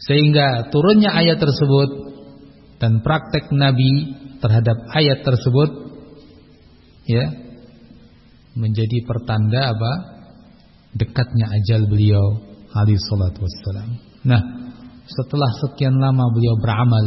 Sehingga 0.00 0.68
turunnya 0.68 1.14
ayat 1.14 1.38
tersebut 1.38 1.90
dan 2.82 3.00
praktek 3.04 3.52
Nabi 3.54 4.16
terhadap 4.40 4.76
ayat 4.96 5.20
tersebut 5.22 5.70
ya 7.04 7.24
menjadi 8.56 9.04
pertanda 9.06 9.76
apa? 9.76 9.92
dekatnya 10.90 11.46
ajal 11.54 11.86
beliau 11.86 12.42
alaihi 12.74 12.98
salatu 12.98 13.46
wassalam. 13.46 14.09
Nah, 14.20 14.42
setelah 15.08 15.50
sekian 15.64 15.96
lama 15.96 16.28
beliau 16.30 16.56
beramal 16.60 17.06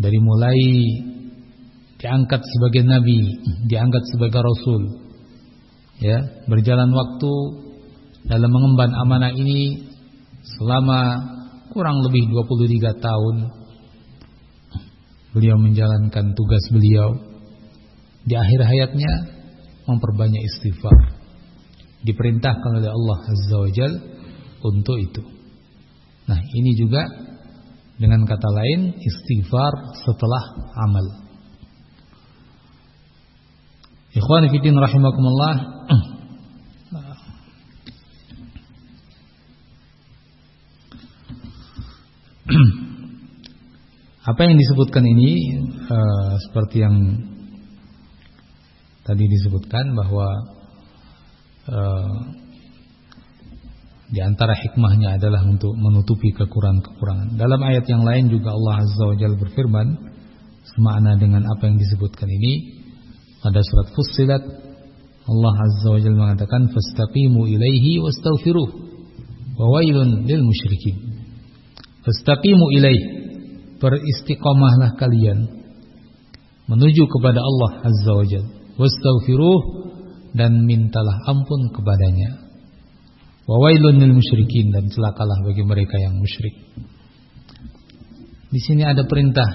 dari 0.00 0.18
mulai 0.18 0.60
diangkat 2.00 2.40
sebagai 2.40 2.82
nabi, 2.88 3.18
diangkat 3.68 4.02
sebagai 4.16 4.40
rasul. 4.40 4.82
Ya, 6.00 6.16
berjalan 6.48 6.88
waktu 6.96 7.32
dalam 8.24 8.48
mengemban 8.48 8.88
amanah 8.96 9.36
ini 9.36 9.84
selama 10.56 11.00
kurang 11.76 12.00
lebih 12.08 12.24
23 12.32 13.04
tahun 13.04 13.36
beliau 15.36 15.56
menjalankan 15.60 16.32
tugas 16.34 16.64
beliau 16.72 17.14
di 18.26 18.34
akhir 18.34 18.60
hayatnya 18.64 19.12
memperbanyak 19.86 20.42
istighfar 20.42 21.20
diperintahkan 22.02 22.70
oleh 22.80 22.90
Allah 22.90 23.18
Azza 23.28 23.56
wa 23.60 23.70
Jal 23.70 23.92
untuk 24.64 24.96
itu. 25.00 25.22
Nah, 26.28 26.36
ini 26.36 26.76
juga 26.76 27.02
dengan 28.00 28.24
kata 28.24 28.48
lain 28.48 28.94
istighfar 29.00 29.72
setelah 30.04 30.72
amal. 30.86 31.06
Ikhwan 34.14 34.50
fillah 34.50 34.86
rahimakumullah. 34.86 35.54
Apa 44.30 44.40
yang 44.46 44.58
disebutkan 44.58 45.06
ini 45.06 45.32
uh, 45.90 46.34
seperti 46.50 46.82
yang 46.82 46.96
tadi 49.06 49.24
disebutkan 49.26 49.94
bahwa 49.94 50.26
Eh, 51.70 52.14
di 54.10 54.18
antara 54.18 54.58
hikmahnya 54.58 55.22
adalah 55.22 55.46
untuk 55.46 55.70
menutupi 55.78 56.34
kekurangan-kekurangan. 56.34 57.38
Dalam 57.38 57.62
ayat 57.62 57.86
yang 57.86 58.02
lain 58.02 58.26
juga 58.26 58.50
Allah 58.50 58.82
Azza 58.82 59.04
wa 59.06 59.14
Jalla 59.14 59.38
berfirman 59.38 59.86
semakna 60.74 61.14
dengan 61.14 61.46
apa 61.46 61.70
yang 61.70 61.78
disebutkan 61.78 62.26
ini 62.26 62.82
pada 63.38 63.62
surat 63.62 63.88
Fussilat 63.94 64.42
Allah 65.30 65.54
Azza 65.62 65.88
wa 65.94 66.00
Jalla 66.02 66.18
mengatakan 66.26 66.74
fastaqimu 66.74 67.46
ilaihi 67.46 68.02
wastaghfiruh 68.02 68.68
wa 69.62 69.66
wailun 69.78 70.26
lil 70.26 70.42
musyrikin. 70.42 71.22
Fastaqimu 72.02 72.66
ilaihi 72.82 73.06
beristiqamahlah 73.78 74.98
kalian 74.98 75.38
menuju 76.66 77.02
kepada 77.06 77.38
Allah 77.38 77.70
Azza 77.86 78.12
wa 78.18 78.26
Jalla 78.26 78.50
wastaghfiruh 78.74 79.60
dan 80.34 80.66
mintalah 80.66 81.14
ampun 81.30 81.70
kepadanya. 81.70 82.49
Wa 83.50 83.56
wailun 83.58 83.98
lil 83.98 84.14
musyrikin 84.14 84.70
dan 84.70 84.86
celakalah 84.94 85.42
bagi 85.42 85.66
mereka 85.66 85.98
yang 85.98 86.14
musyrik. 86.14 86.54
Di 88.46 88.60
sini 88.62 88.86
ada 88.86 89.02
perintah 89.10 89.46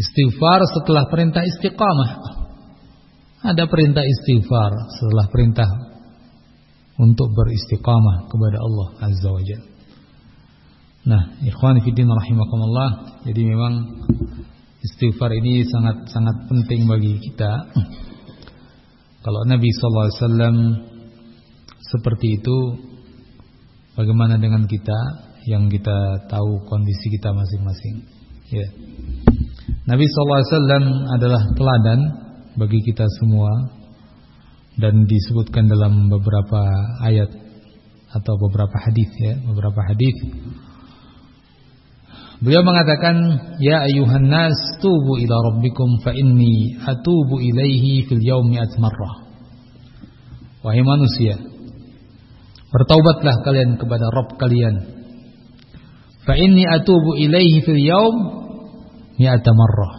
istighfar 0.00 0.64
setelah 0.72 1.04
perintah 1.12 1.44
istiqamah. 1.44 2.10
Ada 3.44 3.68
perintah 3.68 4.00
istighfar 4.00 4.72
setelah 4.96 5.28
perintah 5.28 5.68
untuk 6.96 7.36
beristiqamah 7.36 8.32
kepada 8.32 8.58
Allah 8.64 8.88
Azza 9.04 9.28
wa 9.28 9.42
Jalla. 9.44 9.68
Nah, 11.06 11.22
ikhwan 11.44 11.78
fillah 11.84 12.16
rahimakumullah, 12.16 12.90
jadi 13.28 13.42
memang 13.44 13.74
istighfar 14.82 15.30
ini 15.36 15.68
sangat 15.68 16.08
sangat 16.10 16.48
penting 16.48 16.88
bagi 16.88 17.20
kita 17.20 17.52
kalau 19.26 19.42
Nabi 19.46 19.66
sallallahu 19.66 20.06
alaihi 20.06 20.18
wasallam 20.22 20.56
seperti 21.82 22.26
itu 22.38 22.56
bagaimana 23.96 24.36
dengan 24.36 24.68
kita 24.68 24.98
yang 25.48 25.66
kita 25.72 26.28
tahu 26.30 26.62
kondisi 26.68 27.06
kita 27.16 27.32
masing-masing 27.32 27.96
ya. 28.52 28.66
Nabi 29.86 30.04
wasallam 30.06 30.84
adalah 31.14 31.42
teladan 31.54 32.00
bagi 32.58 32.82
kita 32.82 33.06
semua 33.18 33.50
dan 34.76 35.08
disebutkan 35.08 35.66
dalam 35.66 36.12
beberapa 36.12 36.62
ayat 37.02 37.30
atau 38.12 38.34
beberapa 38.38 38.76
hadis 38.78 39.10
ya, 39.18 39.34
beberapa 39.42 39.80
hadis 39.82 40.16
Beliau 42.36 42.60
mengatakan, 42.60 43.16
"Ya 43.64 43.80
ayuhan 43.88 44.28
nas, 44.28 44.52
tubu 44.84 45.16
ila 45.24 45.40
rabbikum 45.40 46.04
fa 46.04 46.12
inni 46.12 46.76
atubu 46.84 47.40
ilaihi 47.40 48.04
fil 48.04 48.20
yaumi 48.20 48.60
atmarrah." 48.60 49.24
Wahai 50.60 50.84
manusia, 50.84 51.40
bertaubatlah 52.70 53.42
kalian 53.46 53.78
kepada 53.78 54.06
Rabb 54.10 54.38
kalian. 54.38 54.76
Fa 56.26 56.34
inni 56.34 56.66
atubu 56.66 57.14
ilaihi 57.14 57.62
fil 57.62 57.78
yaum 57.78 58.16
mi'ata 59.14 59.52
marrah. 59.54 59.94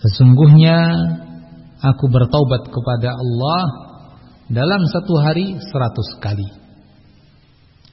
Sesungguhnya 0.00 0.76
aku 1.80 2.04
bertaubat 2.08 2.72
kepada 2.72 3.14
Allah 3.14 3.62
dalam 4.50 4.82
satu 4.90 5.14
hari 5.22 5.54
seratus 5.70 6.08
kali. 6.18 6.48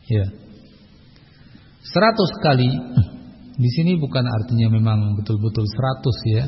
Ya. 0.07 0.25
Seratus 1.85 2.31
kali 2.41 2.69
di 3.63 3.69
sini 3.75 3.99
bukan 4.01 4.25
artinya 4.25 4.67
memang 4.73 5.19
betul-betul 5.21 5.65
100 5.67 6.35
ya. 6.35 6.45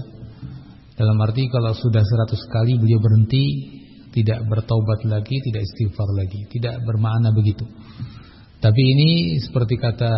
Dalam 0.99 1.15
arti 1.23 1.47
kalau 1.47 1.71
sudah 1.71 2.03
100 2.03 2.35
kali 2.51 2.75
beliau 2.75 2.99
berhenti, 2.99 3.78
tidak 4.09 4.41
bertaubat 4.49 5.05
lagi, 5.05 5.35
tidak 5.45 5.61
istighfar 5.65 6.09
lagi, 6.17 6.41
tidak 6.49 6.81
bermakna 6.85 7.29
begitu. 7.33 7.65
Tapi 8.59 8.81
ini 8.81 9.39
seperti 9.39 9.79
kata 9.79 10.11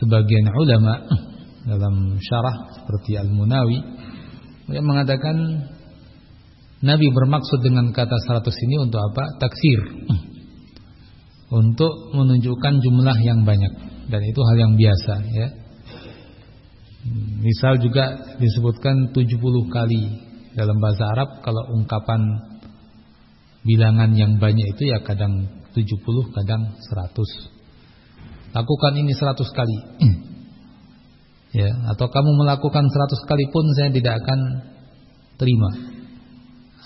sebagian 0.00 0.50
ulama 0.52 0.94
dalam 1.64 2.18
syarah 2.20 2.56
seperti 2.76 3.16
Al-Munawi 3.16 3.78
yang 4.70 4.86
mengatakan 4.86 5.36
Nabi 6.80 7.12
bermaksud 7.12 7.60
dengan 7.60 7.92
kata 7.92 8.16
100 8.40 8.48
ini 8.64 8.76
untuk 8.80 9.00
apa? 9.04 9.36
Taksir. 9.36 9.80
Untuk 11.50 12.14
menunjukkan 12.14 12.74
jumlah 12.78 13.18
yang 13.26 13.42
banyak 13.42 13.74
dan 14.08 14.20
itu 14.22 14.40
hal 14.40 14.56
yang 14.56 14.74
biasa 14.78 15.14
ya. 15.28 15.48
Misal 17.40 17.80
juga 17.80 18.36
disebutkan 18.38 19.12
70 19.12 19.40
kali 19.72 20.02
dalam 20.54 20.76
bahasa 20.78 21.04
Arab 21.16 21.40
kalau 21.40 21.74
ungkapan 21.80 22.49
bilangan 23.64 24.10
yang 24.16 24.40
banyak 24.40 24.76
itu 24.76 24.88
ya 24.88 25.04
kadang 25.04 25.48
70 25.76 26.36
kadang 26.36 26.62
100 26.76 28.56
lakukan 28.56 28.92
ini 28.98 29.12
100 29.14 29.36
kali. 29.54 29.78
Ya 31.50 31.66
atau 31.66 32.06
kamu 32.06 32.46
melakukan 32.46 32.86
100 32.86 33.26
kali 33.26 33.50
pun 33.50 33.66
saya 33.74 33.90
tidak 33.90 34.22
akan 34.22 34.70
terima. 35.34 35.98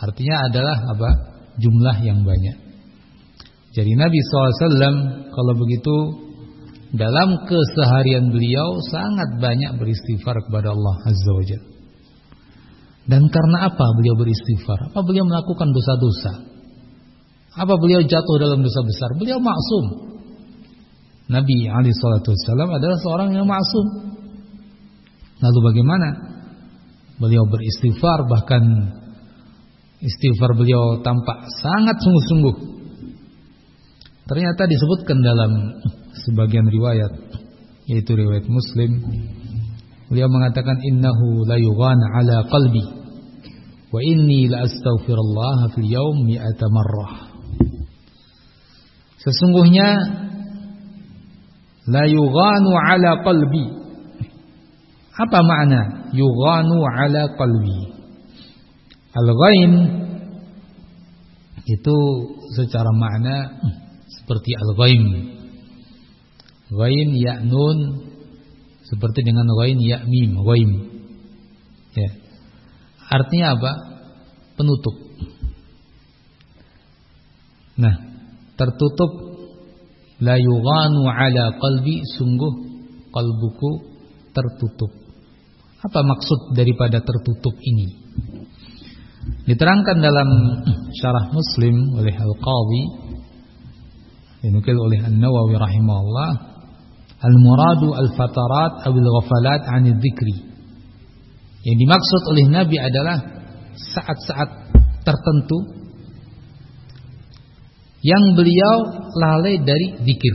Artinya 0.01 0.49
adalah 0.49 0.89
apa? 0.89 1.11
Jumlah 1.61 2.01
yang 2.01 2.25
banyak. 2.25 2.57
Jadi 3.77 3.93
Nabi 3.93 4.17
SAW 4.25 5.29
kalau 5.37 5.53
begitu 5.61 5.97
dalam 6.97 7.45
keseharian 7.45 8.33
beliau 8.33 8.81
sangat 8.89 9.37
banyak 9.37 9.77
beristighfar 9.77 10.41
kepada 10.49 10.73
Allah 10.73 10.97
Azza 11.13 11.33
wa 11.37 11.45
Jalla 11.45 11.75
dan 13.05 13.29
karena 13.29 13.69
apa 13.69 13.85
beliau 14.01 14.17
beristighfar? 14.17 14.89
Apa 14.93 15.05
beliau 15.05 15.29
melakukan 15.29 15.69
dosa-dosa? 15.77 16.33
Apa 17.55 17.75
beliau 17.79 18.03
jatuh 18.03 18.37
dalam 18.39 18.63
dosa 18.63 18.81
besar? 18.83 19.15
Beliau 19.15 19.39
maksum. 19.39 19.85
Nabi 21.31 21.71
Ali 21.71 21.95
Shallallahu 21.95 22.27
Wasallam 22.27 22.71
adalah 22.75 22.99
seorang 23.01 23.31
yang 23.33 23.47
maksum. 23.47 23.87
Lalu 25.41 25.59
bagaimana? 25.73 26.09
Beliau 27.15 27.47
beristighfar 27.47 28.27
bahkan 28.27 28.63
istighfar 30.03 30.59
beliau 30.59 30.99
tampak 31.01 31.47
sangat 31.63 31.97
sungguh-sungguh. 32.03 32.57
Ternyata 34.25 34.67
disebutkan 34.67 35.23
dalam 35.23 35.53
sebagian 36.27 36.67
riwayat 36.67 37.13
yaitu 37.87 38.17
riwayat 38.17 38.49
Muslim 38.49 39.05
Beliau 40.15 40.31
mengatakan 40.31 40.79
innahu 40.79 41.43
la 41.43 41.59
yughana 41.59 42.07
ala 42.15 42.47
qalbi 42.47 42.87
wa 43.91 43.99
inni 43.99 44.47
la 44.47 44.63
astaghfirullah 44.63 45.75
fil 45.75 45.91
yaum 45.91 46.23
mi'ata 46.23 46.71
marrah. 46.71 47.34
Sesungguhnya 49.25 49.89
la 51.89 52.05
yughanu 52.05 52.71
ala 52.77 53.25
qalbi. 53.25 53.65
Apa 55.15 55.39
makna 55.41 56.13
yughanu 56.13 56.85
ala 56.85 57.33
qalbi? 57.33 57.81
Al-ghain 59.15 59.73
itu 61.65 61.97
secara 62.53 62.93
makna 62.93 63.65
seperti 64.13 64.53
al-ghaim. 64.61 65.05
Ghain 66.69 67.09
ya 67.17 67.41
nun 67.41 68.05
seperti 68.85 69.25
dengan 69.25 69.49
wain 69.57 69.81
ya 69.81 70.05
mim, 70.05 70.37
waim. 70.45 70.71
Ya. 71.97 72.11
Artinya 73.09 73.57
apa? 73.57 73.73
Penutup. 74.61 74.97
Nah, 77.81 77.95
tertutup 78.55 79.13
la 80.23 80.39
yughanu 80.39 81.07
ala 81.07 81.45
qalbi 81.59 82.03
sungguh 82.19 82.53
kalbuku 83.11 83.71
tertutup. 84.35 84.93
Apa 85.85 86.01
maksud 86.01 86.57
daripada 86.57 87.05
tertutup 87.05 87.55
ini? 87.61 87.89
Diterangkan 89.45 89.97
dalam 90.01 90.29
syarah 90.97 91.29
Muslim 91.33 92.01
oleh 92.01 92.15
Al-Qadhi 92.17 92.83
dinukil 94.45 94.77
oleh 94.77 95.01
An-Nawawi 95.05 95.57
rahimahullah 95.57 96.55
Al-muradu 97.25 97.97
al-fatarat 97.97 98.85
awil 98.85 99.09
ghafalat 99.09 99.65
'anil 99.65 99.97
dzikri. 99.97 100.45
Yang 101.65 101.77
dimaksud 101.81 102.23
oleh 102.29 102.45
Nabi 102.53 102.77
adalah 102.77 103.17
saat-saat 103.73 104.51
tertentu 105.09 105.84
yang 108.05 108.37
beliau 108.37 108.77
lalai 109.17 109.65
dari 109.65 109.97
zikir. 110.05 110.35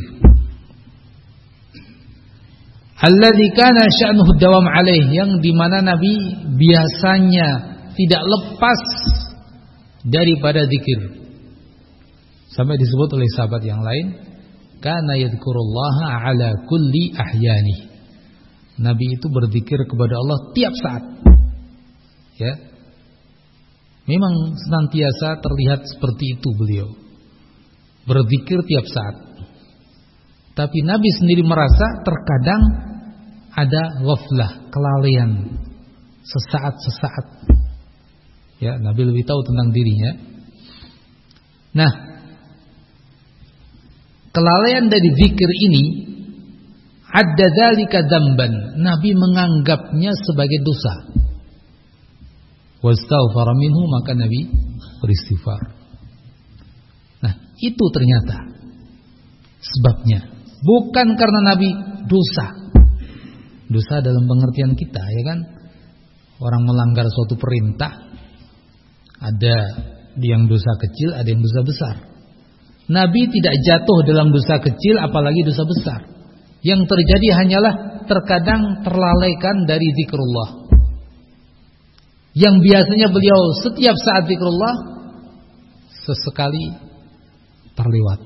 Alladzi 3.00 3.48
kana 3.56 3.88
sya'nuhu 3.88 4.36
dawam 4.42 4.66
alaih 4.68 5.08
yang 5.14 5.40
di 5.40 5.56
mana 5.56 5.80
Nabi 5.80 6.36
biasanya 6.58 7.48
tidak 7.96 8.24
lepas 8.26 8.82
daripada 10.04 10.66
zikir. 10.66 11.22
Sampai 12.52 12.76
disebut 12.76 13.10
oleh 13.16 13.30
sahabat 13.38 13.64
yang 13.64 13.80
lain 13.80 14.20
kana 14.84 15.16
yadhkurullaha 15.16 16.28
ala 16.28 16.66
kulli 16.68 17.14
ahyani. 17.16 17.88
Nabi 18.82 19.16
itu 19.16 19.28
berzikir 19.30 19.80
kepada 19.86 20.16
Allah 20.18 20.38
tiap 20.58 20.74
saat. 20.76 21.04
Ya. 22.40 22.54
Memang 24.10 24.58
senantiasa 24.58 25.38
terlihat 25.40 25.86
seperti 25.86 26.40
itu 26.40 26.50
beliau. 26.56 27.09
Berzikir 28.10 28.66
tiap 28.66 28.86
saat. 28.90 29.16
Tapi 30.58 30.82
Nabi 30.82 31.10
sendiri 31.14 31.46
merasa 31.46 32.02
terkadang 32.02 32.62
ada 33.54 34.02
ghaflah, 34.02 34.52
kelalaian. 34.74 35.62
Sesaat-sesaat. 36.26 37.26
Ya, 38.60 38.76
Nabi 38.82 39.08
lebih 39.08 39.24
tahu 39.24 39.40
tentang 39.46 39.70
dirinya. 39.72 40.12
Nah, 41.80 41.92
kelalaian 44.34 44.90
dari 44.90 45.10
zikir 45.16 45.52
ini 45.70 45.86
ada 47.08 47.46
dzalika 47.46 48.04
dzamban. 48.10 48.84
Nabi 48.84 49.16
menganggapnya 49.16 50.12
sebagai 50.28 50.60
dosa. 50.66 50.94
Wastaghfara 52.84 53.54
minhu 53.56 53.86
maka 53.88 54.12
Nabi 54.18 54.50
beristighfar. 55.02 55.79
Itu 57.60 57.86
ternyata 57.92 58.50
sebabnya. 59.60 60.20
Bukan 60.60 61.08
karena 61.16 61.40
Nabi 61.56 61.70
dosa. 62.08 62.48
Dosa 63.70 64.02
dalam 64.02 64.26
pengertian 64.26 64.74
kita, 64.74 65.04
ya 65.04 65.24
kan? 65.30 65.40
Orang 66.40 66.66
melanggar 66.66 67.06
suatu 67.12 67.36
perintah 67.36 68.10
ada 69.20 69.58
yang 70.20 70.48
dosa 70.48 70.74
kecil, 70.80 71.12
ada 71.16 71.28
yang 71.28 71.44
dosa 71.44 71.62
besar. 71.64 71.96
Nabi 72.90 73.30
tidak 73.30 73.56
jatuh 73.62 74.00
dalam 74.08 74.34
dosa 74.34 74.58
kecil 74.58 74.98
apalagi 74.98 75.46
dosa 75.46 75.64
besar. 75.68 76.00
Yang 76.66 76.90
terjadi 76.90 77.28
hanyalah 77.44 77.74
terkadang 78.10 78.82
terlalaikan 78.82 79.64
dari 79.70 79.86
zikrullah. 79.94 80.50
Yang 82.34 82.56
biasanya 82.66 83.08
beliau 83.14 83.40
setiap 83.62 83.96
saat 84.00 84.24
zikrullah 84.26 84.76
sesekali 86.08 86.89
terlewat. 87.80 88.20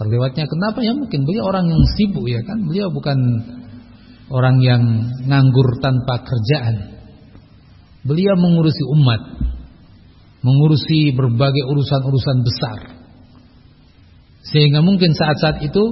Terlewatnya 0.00 0.48
kenapa 0.48 0.80
ya 0.80 0.96
mungkin 0.96 1.28
beliau 1.28 1.52
orang 1.52 1.68
yang 1.68 1.82
sibuk 1.92 2.24
ya 2.24 2.40
kan. 2.40 2.64
Beliau 2.64 2.88
bukan 2.88 3.18
orang 4.32 4.56
yang 4.64 4.82
nganggur 5.28 5.76
tanpa 5.84 6.24
kerjaan. 6.24 6.96
Beliau 8.00 8.32
mengurusi 8.40 8.80
umat, 8.96 9.20
mengurusi 10.40 11.12
berbagai 11.12 11.68
urusan-urusan 11.68 12.38
besar. 12.40 12.78
Sehingga 14.40 14.80
mungkin 14.80 15.12
saat-saat 15.12 15.60
itu 15.68 15.84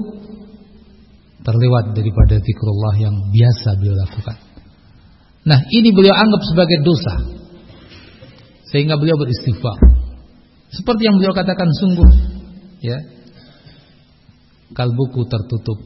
terlewat 1.45 1.93
daripada 1.93 2.41
zikrullah 2.41 2.97
yang 2.97 3.13
biasa 3.29 3.77
beliau 3.77 3.97
lakukan. 4.09 4.37
Nah, 5.45 5.61
ini 5.69 5.93
beliau 5.93 6.17
anggap 6.17 6.49
sebagai 6.49 6.81
dosa. 6.81 7.15
Sehingga 8.73 8.97
beliau 8.97 9.21
beristighfar. 9.21 9.77
Seperti 10.73 11.13
yang 11.13 11.21
beliau 11.21 11.37
katakan 11.37 11.69
sungguh 11.77 12.38
ya. 12.83 12.99
Kalbuku 14.75 15.25
tertutup. 15.27 15.81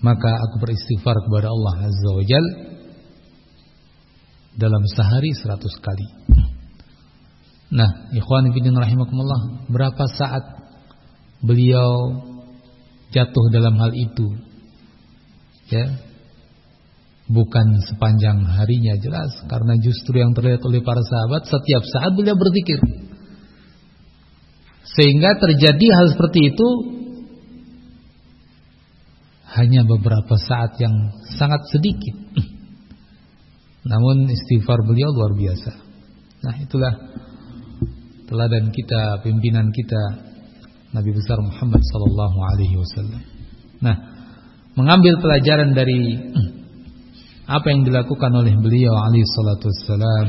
Maka 0.00 0.30
aku 0.48 0.56
beristighfar 0.64 1.16
kepada 1.28 1.52
Allah 1.52 1.74
Azza 1.84 2.10
wa 2.16 2.24
Jal 2.24 2.46
dalam 4.56 4.82
sehari 4.88 5.36
seratus 5.36 5.76
kali. 5.84 6.08
Nah, 7.70 8.10
ikhwan 8.16 8.50
fillah 8.50 8.82
rahimakumullah, 8.82 9.68
berapa 9.70 10.04
saat 10.10 10.42
beliau 11.38 12.18
jatuh 13.14 13.46
dalam 13.54 13.78
hal 13.78 13.92
itu? 13.94 14.26
Ya. 15.70 15.86
Bukan 17.30 17.78
sepanjang 17.86 18.42
harinya 18.42 18.98
jelas 18.98 19.30
karena 19.46 19.78
justru 19.78 20.18
yang 20.18 20.34
terlihat 20.34 20.66
oleh 20.66 20.82
para 20.82 20.98
sahabat 20.98 21.46
setiap 21.46 21.82
saat 21.86 22.10
beliau 22.18 22.34
berzikir. 22.34 22.82
Sehingga 24.84 25.36
terjadi 25.36 25.86
hal 25.92 26.06
seperti 26.16 26.40
itu 26.50 26.68
hanya 29.50 29.82
beberapa 29.82 30.34
saat 30.38 30.78
yang 30.78 30.94
sangat 31.36 31.66
sedikit. 31.68 32.16
Namun 33.90 34.30
istighfar 34.30 34.86
beliau 34.86 35.10
luar 35.10 35.34
biasa. 35.34 35.72
Nah, 36.40 36.54
itulah 36.62 36.94
teladan 38.30 38.70
kita, 38.70 39.20
pimpinan 39.26 39.68
kita 39.74 40.02
Nabi 40.90 41.10
besar 41.12 41.38
Muhammad 41.42 41.82
sallallahu 41.82 42.38
alaihi 42.54 42.76
wasallam. 42.78 43.22
Nah, 43.82 43.96
mengambil 44.78 45.18
pelajaran 45.18 45.74
dari 45.74 46.18
apa 47.56 47.66
yang 47.74 47.82
dilakukan 47.82 48.30
oleh 48.30 48.54
beliau 48.54 48.94
alaihi 48.94 49.26
salatu 49.26 49.66
wasallam, 49.66 50.28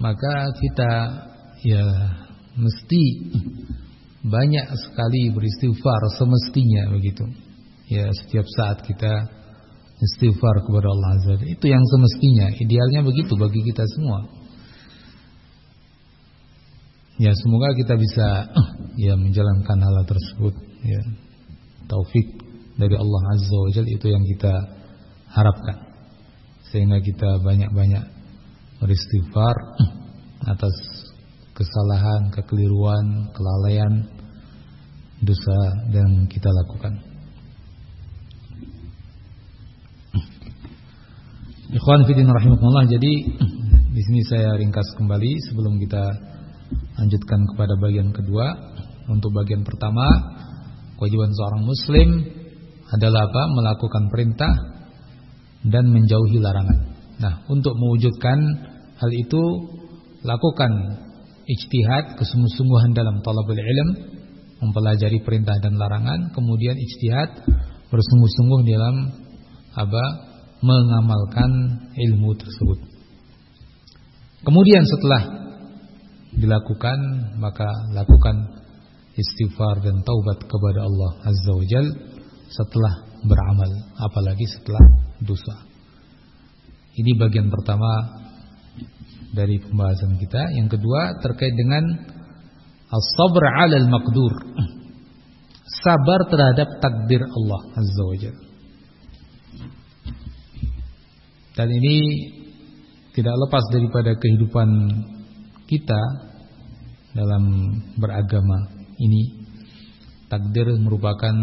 maka 0.00 0.52
kita 0.56 0.90
ya 1.60 1.84
mesti 2.56 3.02
banyak 4.26 4.66
sekali 4.74 5.30
beristighfar 5.30 6.02
semestinya 6.18 6.90
begitu. 6.90 7.24
Ya, 7.86 8.10
setiap 8.10 8.46
saat 8.58 8.82
kita 8.82 9.12
istighfar 9.96 10.66
kepada 10.66 10.90
Allah 10.90 11.10
Azza 11.16 11.34
Itu 11.46 11.70
yang 11.70 11.80
semestinya, 11.86 12.50
idealnya 12.58 13.06
begitu 13.06 13.32
bagi 13.38 13.62
kita 13.62 13.86
semua. 13.86 14.26
Ya, 17.16 17.32
semoga 17.32 17.72
kita 17.72 17.94
bisa 17.96 18.50
ya 19.06 19.14
menjalankan 19.16 19.78
hal 19.80 19.96
tersebut 20.04 20.54
ya. 20.84 21.00
Taufik 21.86 22.28
dari 22.76 22.98
Allah 22.98 23.22
Azza 23.32 23.56
wa 23.56 23.70
Jalla 23.72 23.88
itu 23.94 24.06
yang 24.10 24.24
kita 24.26 24.52
harapkan. 25.32 25.76
Sehingga 26.74 26.98
kita 27.00 27.40
banyak-banyak 27.40 28.04
beristighfar 28.82 29.56
atas 30.52 30.74
kesalahan, 31.56 32.28
kekeliruan, 32.36 33.32
kelalaian, 33.32 33.92
dosa 35.24 35.58
yang 35.88 36.28
kita 36.28 36.52
lakukan. 36.52 37.00
Ikhwan 41.72 42.04
fillah 42.04 42.30
rahimakumullah. 42.36 42.86
Jadi 42.86 43.12
di 43.96 44.02
sini 44.04 44.20
saya 44.28 44.54
ringkas 44.60 44.86
kembali 45.00 45.32
sebelum 45.50 45.80
kita 45.80 46.04
lanjutkan 47.00 47.40
kepada 47.52 47.74
bagian 47.80 48.12
kedua. 48.12 48.46
Untuk 49.06 49.32
bagian 49.32 49.64
pertama, 49.64 50.04
kewajiban 51.00 51.32
seorang 51.32 51.62
muslim 51.64 52.08
adalah 52.92 53.26
apa? 53.26 53.42
Melakukan 53.54 54.04
perintah 54.12 54.52
dan 55.66 55.90
menjauhi 55.90 56.38
larangan. 56.38 56.78
Nah, 57.18 57.34
untuk 57.48 57.74
mewujudkan 57.74 58.38
hal 58.98 59.10
itu 59.10 59.42
lakukan 60.22 60.70
ijtihad 61.46 62.18
kesungguh-sungguhan 62.18 62.92
dalam 62.92 63.22
talabul 63.22 63.58
ilm, 63.58 63.88
mempelajari 64.62 65.22
perintah 65.22 65.54
dan 65.62 65.78
larangan, 65.78 66.34
kemudian 66.34 66.74
ijtihad 66.74 67.46
bersungguh-sungguh 67.90 68.60
dalam 68.66 68.96
apa? 69.76 70.04
mengamalkan 70.56 71.52
ilmu 71.94 72.32
tersebut. 72.32 72.80
Kemudian 74.40 74.82
setelah 74.88 75.22
dilakukan, 76.32 76.98
maka 77.36 77.68
lakukan 77.92 78.56
istighfar 79.14 79.84
dan 79.84 80.00
taubat 80.00 80.40
kepada 80.48 80.80
Allah 80.80 81.12
Azza 81.28 81.52
wa 81.52 81.66
Jal 81.68 81.86
setelah 82.48 82.94
beramal, 83.20 83.70
apalagi 84.00 84.48
setelah 84.48 84.80
dosa. 85.20 85.60
Ini 86.96 87.12
bagian 87.20 87.52
pertama 87.52 87.90
dari 89.32 89.58
pembahasan 89.62 90.20
kita. 90.20 90.42
Yang 90.54 90.78
kedua 90.78 91.18
terkait 91.22 91.54
dengan 91.56 91.84
as-sabr 92.90 93.42
'alal 93.42 93.88
maqdur. 93.90 94.32
Sabar 95.86 96.26
terhadap 96.30 96.68
takdir 96.82 97.22
Allah 97.22 97.60
Azza 97.78 98.02
wa 98.06 98.16
Jalla. 98.18 98.44
Dan 101.56 101.68
ini 101.72 101.96
tidak 103.16 103.32
lepas 103.32 103.64
daripada 103.72 104.12
kehidupan 104.18 104.68
kita 105.64 106.02
dalam 107.16 107.44
beragama 107.96 108.76
ini. 109.00 109.46
Takdir 110.28 110.74
merupakan 110.76 111.34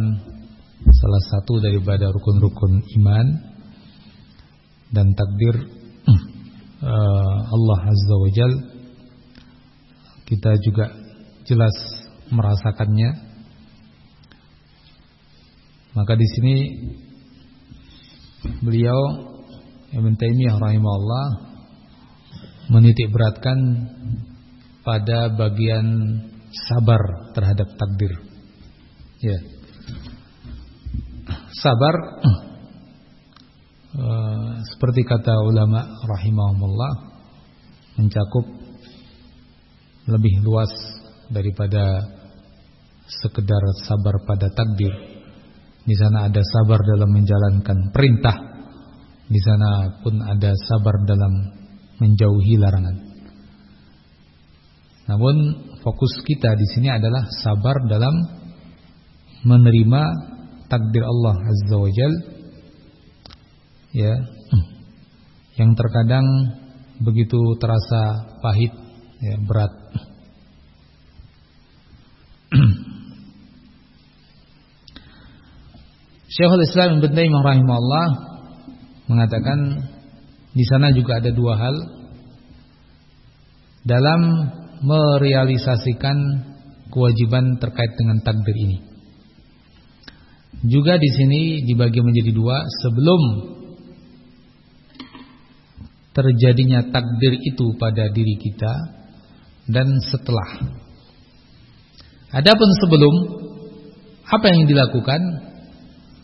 salah 0.86 1.24
satu 1.34 1.64
daripada 1.64 2.12
rukun-rukun 2.14 2.84
iman 3.00 3.28
dan 4.94 5.08
takdir 5.18 5.56
Allah 6.84 7.80
Azza 7.88 8.16
wa 8.20 8.30
Jal 8.36 8.54
kita 10.28 10.52
juga 10.60 10.86
jelas 11.48 11.76
merasakannya 12.32 13.10
maka 15.94 16.14
di 16.18 16.28
sini 16.28 16.56
beliau 18.66 19.00
Ibn 19.94 20.14
Taimiyah 20.18 20.58
rahimahullah 20.58 21.28
menitik 22.74 23.14
beratkan 23.14 23.60
pada 24.82 25.30
bagian 25.32 25.86
sabar 26.50 27.32
terhadap 27.38 27.70
takdir. 27.78 28.14
Ya. 29.22 29.38
Sabar 31.62 31.96
Eh, 32.26 32.40
seperti 34.74 35.06
kata 35.06 35.38
ulama 35.46 35.86
rahimahumullah 36.10 36.94
mencakup 38.02 38.46
lebih 40.10 40.42
luas 40.42 40.74
daripada 41.30 42.02
sekedar 43.06 43.62
sabar 43.86 44.18
pada 44.26 44.50
takdir. 44.50 44.90
Di 45.84 45.94
sana 45.94 46.26
ada 46.26 46.42
sabar 46.42 46.82
dalam 46.82 47.10
menjalankan 47.14 47.94
perintah. 47.94 48.38
Di 49.30 49.40
sana 49.46 50.02
pun 50.02 50.26
ada 50.26 50.52
sabar 50.66 50.96
dalam 51.06 51.34
menjauhi 52.02 52.58
larangan. 52.58 52.98
Namun 55.06 55.36
fokus 55.86 56.18
kita 56.26 56.56
di 56.56 56.66
sini 56.74 56.90
adalah 56.90 57.30
sabar 57.46 57.78
dalam 57.86 58.16
menerima 59.44 60.02
takdir 60.72 61.04
Allah 61.04 61.36
Azza 61.44 61.78
wa 61.78 61.92
Jalla 61.92 62.33
ya. 63.94 64.14
Yang 65.54 65.72
terkadang 65.78 66.26
begitu 66.98 67.38
terasa 67.62 68.26
pahit 68.42 68.74
ya 69.22 69.38
berat. 69.46 69.74
Syekhul 76.34 76.66
Islam 76.66 76.98
Ibnu 76.98 77.14
Taimiyah 77.14 77.46
rahimahullah 77.46 78.08
mengatakan 79.06 79.60
di 80.58 80.66
sana 80.66 80.90
juga 80.90 81.22
ada 81.22 81.30
dua 81.30 81.54
hal. 81.62 81.76
Dalam 83.86 84.22
merealisasikan 84.82 86.18
kewajiban 86.90 87.62
terkait 87.62 87.94
dengan 88.00 88.18
takdir 88.26 88.56
ini. 88.58 88.78
Juga 90.64 90.96
di 90.96 91.10
sini 91.12 91.42
dibagi 91.68 92.00
menjadi 92.00 92.32
dua 92.32 92.64
sebelum 92.82 93.22
terjadinya 96.14 96.94
takdir 96.94 97.34
itu 97.42 97.74
pada 97.82 98.10
diri 98.14 98.38
kita 98.38 98.74
dan 99.70 99.90
setelah. 100.14 100.78
Adapun 102.34 102.70
sebelum 102.82 103.14
apa 104.30 104.46
yang 104.50 104.66
dilakukan? 104.70 105.22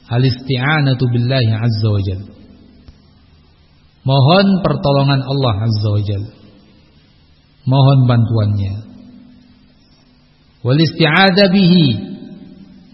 Al-isti'anatu 0.10 1.06
billahi 1.06 1.54
azza 1.54 1.90
wajal. 1.90 2.22
Mohon 4.02 4.48
pertolongan 4.66 5.22
Allah 5.22 5.56
azza 5.70 5.90
wajal. 5.94 6.24
Mohon 7.70 8.00
bantuannya. 8.10 8.74
Wal 10.66 10.80
isti'adha 10.82 11.54
bihi. 11.54 11.88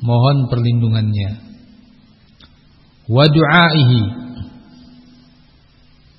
Mohon 0.03 0.51
perlindungannya. 0.51 1.31
Wa 3.07 3.25
du'aihi 3.31 4.24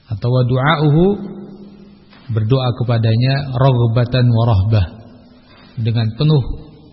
atau 0.07 0.31
du'auhu 0.47 1.07
berdoa 2.31 2.69
kepadanya 2.83 3.55
raghbatan 3.55 4.27
wa 4.31 4.45
rahbah. 4.47 4.87
Dengan 5.77 6.09
penuh 6.17 6.43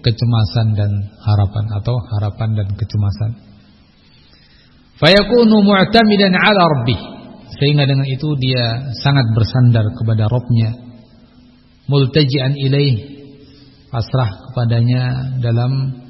kecemasan 0.04 0.76
dan 0.76 0.92
harapan 1.24 1.66
atau 1.80 1.96
harapan 2.18 2.50
dan 2.60 2.68
kecemasan. 2.76 3.32
Fayakunu 5.00 5.64
mu'tamidan 5.64 6.36
'ala 6.36 6.62
rabbih. 6.80 7.00
Sehingga 7.54 7.88
dengan 7.88 8.04
itu 8.10 8.34
dia 8.42 8.92
sangat 9.00 9.30
bersandar 9.32 9.86
kepada 9.94 10.26
Rabbnya. 10.28 10.74
Multajian 11.88 12.58
ilaih. 12.58 13.14
Pasrah 13.94 14.50
kepadanya 14.50 15.38
dalam 15.38 16.02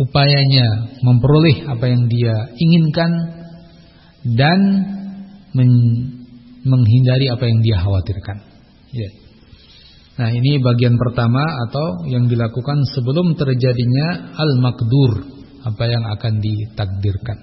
upayanya 0.00 0.96
memperoleh 1.04 1.68
apa 1.68 1.84
yang 1.92 2.08
dia 2.08 2.34
inginkan. 2.56 3.12
Dan 4.22 4.60
men 5.52 5.70
menghindari 6.62 7.26
apa 7.28 7.44
yang 7.46 7.58
dia 7.60 7.76
khawatirkan. 7.82 8.38
Ya. 8.94 9.10
Nah, 10.12 10.28
ini 10.30 10.60
bagian 10.60 11.00
pertama 11.00 11.42
atau 11.68 12.06
yang 12.06 12.28
dilakukan 12.28 12.84
sebelum 12.92 13.34
terjadinya 13.34 14.36
al-maqdur, 14.36 15.12
apa 15.64 15.84
yang 15.88 16.04
akan 16.06 16.38
ditakdirkan. 16.38 17.38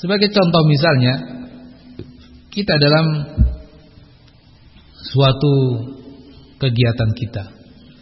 Sebagai 0.00 0.32
contoh 0.32 0.62
misalnya, 0.66 1.14
kita 2.50 2.74
dalam 2.80 3.06
suatu 5.12 5.54
kegiatan 6.56 7.10
kita, 7.14 7.44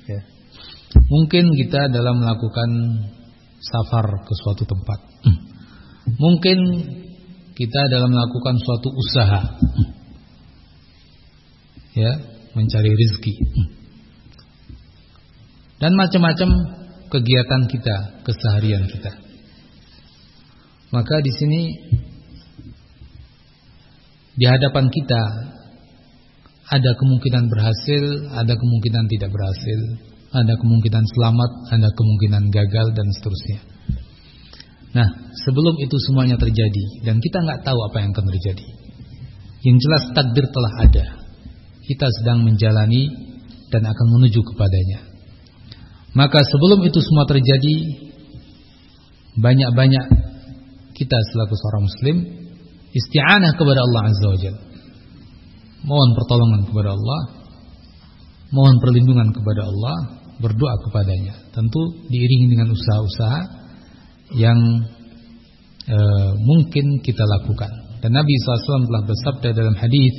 ya. 0.08 0.20
mungkin 1.10 1.50
kita 1.58 1.90
dalam 1.90 2.22
melakukan 2.22 2.70
safar 3.58 4.06
ke 4.24 4.32
suatu 4.46 4.62
tempat, 4.62 5.00
mungkin 6.22 6.58
kita 7.54 7.80
dalam 7.90 8.10
melakukan 8.10 8.54
suatu 8.58 8.88
usaha 8.90 9.40
ya 11.94 12.12
mencari 12.54 12.90
rezeki 12.90 13.34
dan 15.78 15.92
macam-macam 15.98 16.50
kegiatan 17.12 17.62
kita, 17.70 17.96
keseharian 18.24 18.88
kita. 18.88 19.12
Maka 20.94 21.14
di 21.20 21.32
sini 21.34 21.62
di 24.34 24.46
hadapan 24.46 24.90
kita 24.90 25.22
ada 26.64 26.90
kemungkinan 26.96 27.44
berhasil, 27.50 28.04
ada 28.32 28.54
kemungkinan 28.56 29.04
tidak 29.12 29.30
berhasil, 29.30 29.80
ada 30.32 30.54
kemungkinan 30.58 31.04
selamat, 31.04 31.50
ada 31.70 31.88
kemungkinan 31.92 32.42
gagal 32.50 32.86
dan 32.96 33.06
seterusnya. 33.14 33.73
Nah, 34.94 35.08
sebelum 35.42 35.74
itu 35.82 35.96
semuanya 36.06 36.38
terjadi 36.38 37.02
dan 37.02 37.18
kita 37.18 37.42
nggak 37.42 37.66
tahu 37.66 37.78
apa 37.90 37.96
yang 37.98 38.14
akan 38.14 38.26
terjadi. 38.30 38.66
Yang 39.66 39.76
jelas 39.82 40.02
takdir 40.14 40.46
telah 40.46 40.72
ada. 40.86 41.06
Kita 41.82 42.06
sedang 42.22 42.46
menjalani 42.46 43.10
dan 43.74 43.82
akan 43.82 44.06
menuju 44.14 44.40
kepadanya. 44.54 45.00
Maka 46.14 46.46
sebelum 46.46 46.86
itu 46.86 47.02
semua 47.02 47.26
terjadi, 47.26 47.74
banyak-banyak 49.34 50.06
kita 50.94 51.18
selaku 51.34 51.54
seorang 51.58 51.82
muslim 51.90 52.16
isti'anah 52.94 53.52
kepada 53.58 53.80
Allah 53.82 54.02
Azza 54.06 54.26
wa 54.30 54.38
Jalla. 54.38 54.62
Mohon 55.84 56.10
pertolongan 56.16 56.60
kepada 56.70 56.90
Allah, 56.94 57.20
mohon 58.54 58.78
perlindungan 58.78 59.28
kepada 59.34 59.62
Allah, 59.66 59.96
berdoa 60.38 60.74
kepadanya. 60.86 61.34
Tentu 61.50 61.82
diiringi 62.06 62.46
dengan 62.46 62.70
usaha-usaha 62.72 63.63
yang 64.32 64.58
e, 65.84 65.98
mungkin 66.40 67.04
kita 67.04 67.24
lakukan. 67.24 68.00
Dan 68.00 68.16
Nabi 68.16 68.32
SAW 68.40 68.88
telah 68.88 69.04
bersabda 69.04 69.48
dalam 69.52 69.76
hadis, 69.76 70.14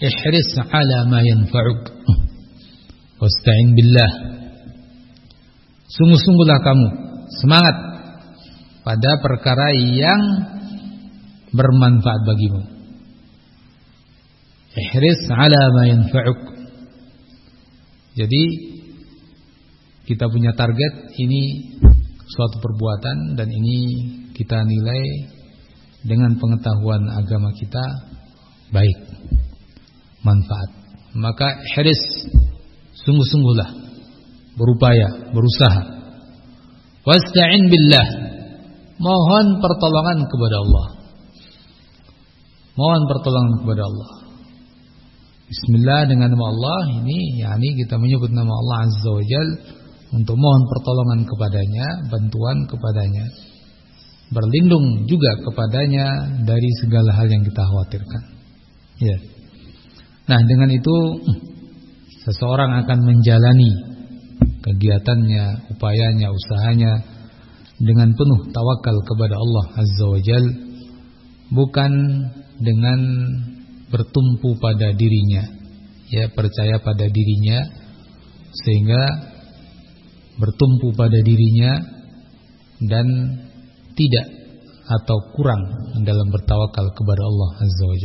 "Ihris 0.00 0.50
'ala 0.60 1.08
ma 1.08 1.20
yanfa'uk 1.20 1.82
wasta'in 3.20 3.68
billah." 3.76 4.12
Sungguh-sungguhlah 5.88 6.58
kamu 6.60 6.86
semangat 7.40 7.76
pada 8.84 9.10
perkara 9.24 9.72
yang 9.76 10.22
bermanfaat 11.52 12.20
bagimu. 12.28 12.62
Ihris 14.76 15.20
'ala 15.32 15.72
ma 15.72 15.84
yanfa'uk. 15.88 16.40
Jadi 18.16 18.44
kita 20.06 20.30
punya 20.30 20.54
target 20.54 21.12
ini 21.18 21.75
suatu 22.26 22.58
perbuatan 22.58 23.38
dan 23.38 23.46
ini 23.46 23.78
kita 24.34 24.58
nilai 24.66 25.02
dengan 26.02 26.34
pengetahuan 26.38 27.02
agama 27.14 27.54
kita 27.54 27.84
baik 28.74 28.98
manfaat. 30.26 30.70
Maka 31.16 31.62
hiris 31.74 32.02
sungguh-sungguhlah 33.06 33.70
berupaya 34.58 35.30
berusaha. 35.30 35.82
Wasta'in 37.06 37.70
billah. 37.70 38.08
Mohon 38.98 39.62
pertolongan 39.62 40.18
kepada 40.26 40.56
Allah. 40.58 40.86
Mohon 42.76 43.02
pertolongan 43.08 43.54
kepada 43.62 43.82
Allah. 43.86 44.10
Bismillah 45.46 46.10
dengan 46.10 46.34
nama 46.34 46.50
Allah 46.50 46.80
ini 46.90 47.38
yakni 47.38 47.78
kita 47.78 48.02
menyebut 48.02 48.34
nama 48.34 48.50
Allah 48.50 48.76
Azza 48.90 49.10
wa 49.14 49.22
Jal 49.22 49.48
untuk 50.16 50.36
mohon 50.40 50.62
pertolongan 50.72 51.20
kepadanya 51.28 51.86
bantuan 52.08 52.64
kepadanya 52.64 53.26
berlindung 54.30 55.06
juga 55.06 55.38
kepadanya 55.44 56.06
dari 56.42 56.70
segala 56.82 57.14
hal 57.14 57.30
yang 57.30 57.46
kita 57.46 57.62
khawatirkan. 57.62 58.22
Ya. 58.98 59.16
Nah, 60.26 60.40
dengan 60.42 60.72
itu 60.74 60.96
seseorang 62.26 62.82
akan 62.82 62.98
menjalani 63.06 63.70
kegiatannya, 64.66 65.70
upayanya, 65.70 66.28
usahanya 66.34 66.92
dengan 67.78 68.10
penuh 68.18 68.50
tawakal 68.50 68.96
kepada 69.06 69.38
Allah 69.38 69.64
Azza 69.78 70.06
wa 70.10 70.18
Jal, 70.18 70.44
bukan 71.54 71.92
dengan 72.58 73.00
bertumpu 73.86 74.58
pada 74.58 74.90
dirinya, 74.90 75.46
ya 76.10 76.26
percaya 76.34 76.82
pada 76.82 77.06
dirinya 77.06 77.62
sehingga 78.66 79.02
bertumpu 80.36 80.92
pada 80.92 81.18
dirinya 81.24 81.72
dan 82.84 83.06
tidak 83.96 84.26
atau 84.86 85.18
kurang 85.34 85.62
dalam 86.06 86.28
bertawakal 86.30 86.86
kepada 86.94 87.22
Allah 87.26 87.50
Azza 87.58 87.84
wa. 87.88 87.96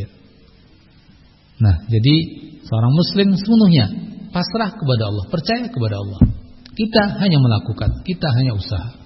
Nah, 1.62 1.76
jadi 1.86 2.16
seorang 2.66 2.94
muslim 2.96 3.28
sepenuhnya 3.38 3.86
pasrah 4.34 4.74
kepada 4.74 5.04
Allah, 5.14 5.26
percaya 5.30 5.70
kepada 5.70 5.96
Allah. 6.02 6.22
Kita 6.72 7.22
hanya 7.22 7.38
melakukan, 7.38 8.02
kita 8.02 8.28
hanya 8.32 8.58
usaha. 8.58 8.98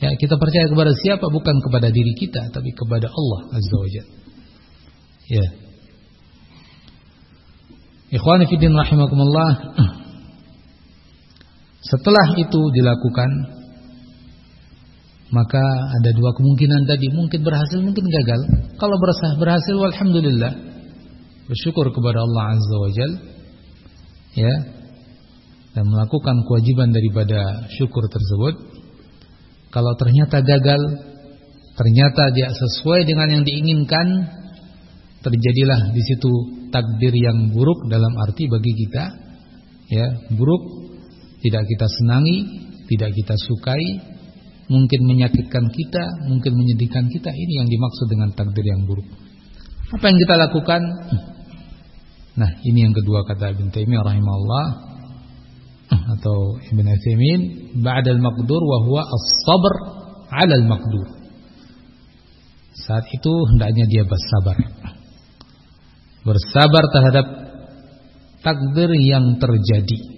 Ya, 0.00 0.14
kita 0.16 0.38
percaya 0.40 0.70
kepada 0.70 0.94
siapa 0.96 1.26
bukan 1.28 1.60
kepada 1.60 1.90
diri 1.92 2.14
kita, 2.16 2.48
tapi 2.54 2.70
kepada 2.72 3.10
Allah 3.10 3.40
Azza 3.52 3.76
wa. 3.76 3.88
Ya. 5.28 5.46
Ikhwani 8.14 8.44
fillah 8.48 8.84
rahimakumullah. 8.86 9.50
Setelah 11.84 12.32
itu 12.40 12.60
dilakukan 12.72 13.30
maka 15.34 15.64
ada 15.98 16.10
dua 16.14 16.30
kemungkinan 16.38 16.86
tadi. 16.86 17.10
Mungkin 17.10 17.42
berhasil 17.42 17.82
mungkin 17.82 18.06
gagal. 18.06 18.40
Kalau 18.78 18.96
berhasil 19.02 19.34
berhasil 19.34 19.74
alhamdulillah 19.74 20.52
bersyukur 21.50 21.90
kepada 21.90 22.24
Allah 22.24 22.56
azza 22.56 22.76
wajal 22.80 23.10
ya 24.38 24.54
dan 25.74 25.84
melakukan 25.90 26.46
kewajiban 26.46 26.94
daripada 26.94 27.66
syukur 27.74 28.06
tersebut. 28.06 28.54
Kalau 29.74 29.92
ternyata 29.98 30.38
gagal 30.38 30.82
ternyata 31.74 32.30
dia 32.30 32.48
sesuai 32.54 33.02
dengan 33.02 33.28
yang 33.34 33.42
diinginkan 33.42 34.06
terjadilah 35.26 35.90
di 35.90 36.02
situ 36.06 36.30
takdir 36.70 37.10
yang 37.10 37.50
buruk 37.50 37.90
dalam 37.90 38.14
arti 38.22 38.46
bagi 38.46 38.72
kita 38.86 39.04
ya 39.90 40.06
buruk 40.30 40.83
tidak 41.44 41.68
kita 41.68 41.86
senangi 42.00 42.36
tidak 42.88 43.12
kita 43.12 43.36
sukai 43.36 44.14
mungkin 44.68 45.00
menyakitkan 45.04 45.64
kita, 45.72 46.04
mungkin 46.28 46.52
menyedihkan 46.56 47.08
kita. 47.12 47.30
Ini 47.32 47.64
yang 47.64 47.68
dimaksud 47.68 48.06
dengan 48.08 48.32
takdir 48.32 48.64
yang 48.64 48.88
buruk. 48.88 49.04
Apa 49.92 50.04
yang 50.08 50.18
kita 50.18 50.34
lakukan? 50.40 50.82
Nah, 52.34 52.50
ini 52.66 52.88
yang 52.88 52.94
kedua 52.96 53.22
kata 53.28 53.54
Ibn 53.54 53.70
Taimiyah 53.70 54.02
rahimahullah 54.02 54.66
atau 56.18 56.58
Ibn 56.58 56.86
Utsaimin, 56.90 57.40
ba'da 57.84 58.10
al-maqdur 58.10 58.58
wa 58.58 58.78
huwa 58.88 59.02
as-sabr 59.04 59.74
'ala 60.32 60.54
al-maqdur. 60.58 61.06
Saat 62.74 63.06
itu 63.06 63.32
hendaknya 63.54 63.86
dia 63.86 64.02
bersabar. 64.02 64.56
Bersabar 66.24 66.84
terhadap 66.90 67.26
takdir 68.42 68.90
yang 68.98 69.38
terjadi. 69.38 70.13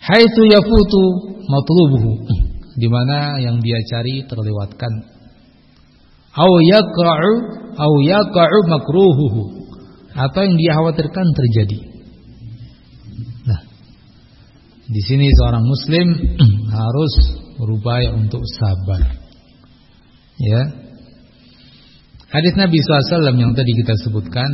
Haitsu 0.00 0.42
yafutu 0.48 1.02
matlubuhu 1.44 2.12
di 2.80 2.88
mana 2.88 3.36
yang 3.36 3.60
dia 3.60 3.76
cari 3.84 4.24
terlewatkan. 4.24 4.92
Au 6.32 6.52
yaqa'u 6.62 7.32
au 7.76 7.92
yaqa'u 8.00 8.58
makruhuhu 8.70 9.42
atau 10.16 10.40
yang 10.46 10.56
dia 10.56 10.72
khawatirkan 10.78 11.26
terjadi. 11.36 11.78
Nah, 13.44 13.60
di 14.88 15.00
sini 15.04 15.26
seorang 15.36 15.64
muslim 15.68 16.06
harus 16.80 17.14
berupaya 17.60 18.16
untuk 18.16 18.40
sabar. 18.56 19.04
Ya. 20.40 20.60
Hadis 22.30 22.54
Nabi 22.54 22.78
SAW 22.78 23.36
yang 23.36 23.52
tadi 23.58 23.74
kita 23.74 23.94
sebutkan 24.06 24.50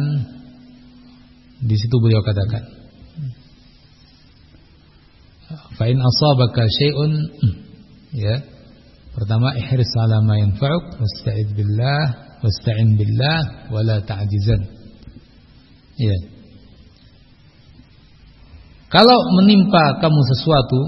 di 1.61 1.77
situ 1.77 1.97
beliau 2.01 2.25
katakan, 2.25 2.76
"Fa'in 5.79 5.99
asabaka 6.01 6.63
syai'un 6.67 7.13
Ya. 8.17 8.41
Pertama 9.13 9.53
ihris 9.61 9.93
ala 10.01 10.25
ma 10.25 10.41
yanfa'uk 10.41 11.01
wasta'id 11.01 11.53
billah 11.53 12.05
wasta'in 12.41 12.97
billah 12.97 13.69
wala 13.69 14.01
ta'jizan. 14.01 14.63
Ya. 16.01 16.17
Kalau 18.89 19.19
menimpa 19.41 20.01
kamu 20.01 20.21
sesuatu 20.33 20.81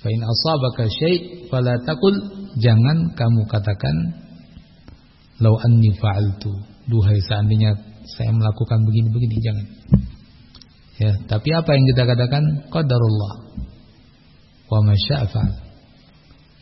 fa 0.00 0.08
in 0.08 0.20
asabaka 0.20 0.84
syai' 0.88 1.48
fala 1.48 1.80
taqul 1.84 2.12
jangan 2.60 3.12
kamu 3.16 3.44
katakan 3.48 3.96
lau 5.40 5.56
anni 5.60 5.92
fa'altu 5.96 6.52
duhai 6.88 7.20
seandainya 7.24 7.72
saya 8.04 8.32
melakukan 8.32 8.84
begini-begini 8.84 9.36
jangan. 9.44 9.66
Ya, 10.94 11.12
tapi 11.26 11.50
apa 11.50 11.74
yang 11.74 11.84
kita 11.90 12.02
katakan 12.06 12.44
qadarullah 12.70 13.34
wa 14.70 14.80
masya'fa. 14.86 15.44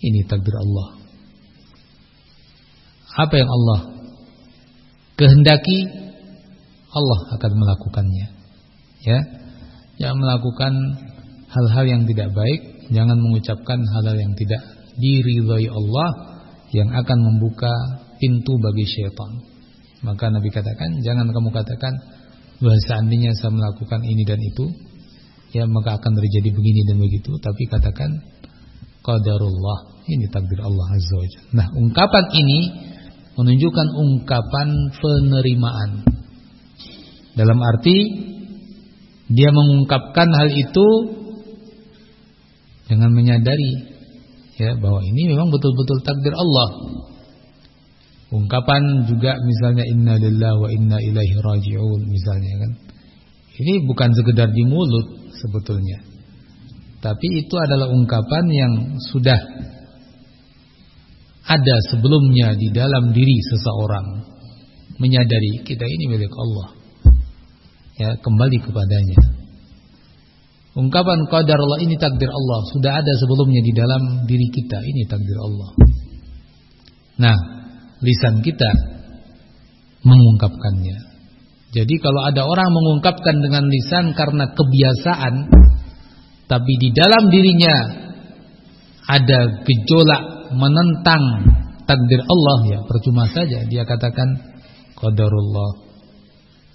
Ini 0.02 0.24
takdir 0.26 0.56
Allah. 0.56 0.88
Apa 3.12 3.34
yang 3.36 3.50
Allah 3.52 3.80
kehendaki 5.20 5.78
Allah 6.92 7.20
akan 7.38 7.52
melakukannya. 7.56 8.26
Ya. 9.02 9.20
jangan 10.00 10.18
melakukan 10.18 10.72
hal-hal 11.50 11.84
yang 11.86 12.02
tidak 12.08 12.32
baik, 12.32 12.60
jangan 12.90 13.18
mengucapkan 13.18 13.78
hal-hal 13.78 14.16
yang 14.16 14.32
tidak 14.38 14.62
diridhai 14.96 15.66
Allah 15.68 16.08
yang 16.72 16.88
akan 16.92 17.18
membuka 17.20 17.72
pintu 18.16 18.56
bagi 18.60 18.84
syaitan. 18.88 19.32
Maka 20.02 20.32
Nabi 20.32 20.50
katakan, 20.50 20.90
jangan 21.06 21.30
kamu 21.30 21.50
katakan 21.54 21.94
bahwa 22.62 22.78
seandainya 22.86 23.34
saya 23.34 23.50
melakukan 23.50 24.00
ini 24.06 24.22
dan 24.22 24.38
itu, 24.38 24.64
ya 25.50 25.66
maka 25.66 25.98
akan 25.98 26.12
terjadi 26.14 26.54
begini 26.54 26.80
dan 26.86 26.96
begitu, 27.02 27.34
tapi 27.42 27.66
katakan 27.66 28.10
qadarullah, 29.02 30.06
ini 30.06 30.30
takdir 30.30 30.62
Allah 30.62 30.86
Azza 30.94 31.14
wa 31.18 31.26
Nah, 31.58 31.66
ungkapan 31.74 32.24
ini 32.32 32.60
menunjukkan 33.34 33.88
ungkapan 33.98 34.68
penerimaan. 34.94 35.90
Dalam 37.32 37.58
arti 37.58 37.96
dia 39.32 39.48
mengungkapkan 39.48 40.28
hal 40.28 40.48
itu 40.52 40.88
dengan 42.92 43.08
menyadari 43.16 43.88
ya 44.60 44.76
bahwa 44.76 45.00
ini 45.00 45.32
memang 45.32 45.48
betul-betul 45.48 46.04
takdir 46.04 46.36
Allah. 46.36 46.68
Ungkapan 48.32 49.04
juga 49.04 49.36
misalnya 49.36 49.84
inna 49.84 50.16
lillahi 50.16 50.56
wa 50.56 50.68
inna 50.72 50.96
ilaihi 50.96 51.36
raji'un 51.36 52.00
misalnya 52.08 52.52
kan. 52.64 52.72
Ini 53.60 53.84
bukan 53.84 54.08
sekedar 54.16 54.48
di 54.48 54.64
mulut 54.64 55.36
sebetulnya. 55.36 56.00
Tapi 57.04 57.44
itu 57.44 57.54
adalah 57.60 57.92
ungkapan 57.92 58.44
yang 58.48 58.72
sudah 59.12 59.36
ada 61.44 61.76
sebelumnya 61.92 62.56
di 62.56 62.72
dalam 62.72 63.12
diri 63.12 63.36
seseorang 63.52 64.24
menyadari 64.96 65.60
kita 65.66 65.84
ini 65.84 66.04
milik 66.08 66.32
Allah. 66.32 66.68
Ya, 68.00 68.10
kembali 68.16 68.56
kepadanya. 68.64 69.20
Ungkapan 70.72 71.28
qadar 71.28 71.60
Allah 71.60 71.84
ini 71.84 72.00
takdir 72.00 72.32
Allah 72.32 72.60
sudah 72.72 72.96
ada 72.96 73.12
sebelumnya 73.20 73.60
di 73.60 73.72
dalam 73.76 74.24
diri 74.24 74.48
kita, 74.48 74.80
ini 74.80 75.04
takdir 75.04 75.36
Allah. 75.36 75.70
Nah, 77.20 77.36
lisan 78.02 78.42
kita 78.42 78.70
mengungkapkannya. 80.02 80.98
Jadi 81.72 81.94
kalau 82.04 82.20
ada 82.28 82.44
orang 82.44 82.68
mengungkapkan 82.68 83.40
dengan 83.40 83.64
lisan 83.64 84.12
karena 84.12 84.52
kebiasaan 84.52 85.34
tapi 86.44 86.72
di 86.76 86.92
dalam 86.92 87.32
dirinya 87.32 87.74
ada 89.08 89.64
gejolak 89.64 90.52
menentang 90.52 91.22
takdir 91.88 92.20
Allah 92.20 92.58
ya 92.68 92.78
percuma 92.84 93.24
saja 93.32 93.64
dia 93.64 93.88
katakan 93.88 94.28
qadarullah 95.00 95.70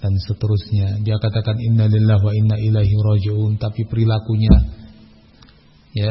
dan 0.02 0.14
seterusnya 0.26 0.98
dia 1.06 1.16
katakan 1.22 1.56
innalillahi 1.62 2.22
wa 2.22 2.32
inna 2.34 2.56
ilaihi 2.58 2.94
rajiun 2.94 3.58
tapi 3.62 3.86
perilakunya 3.86 4.54
ya 5.94 6.10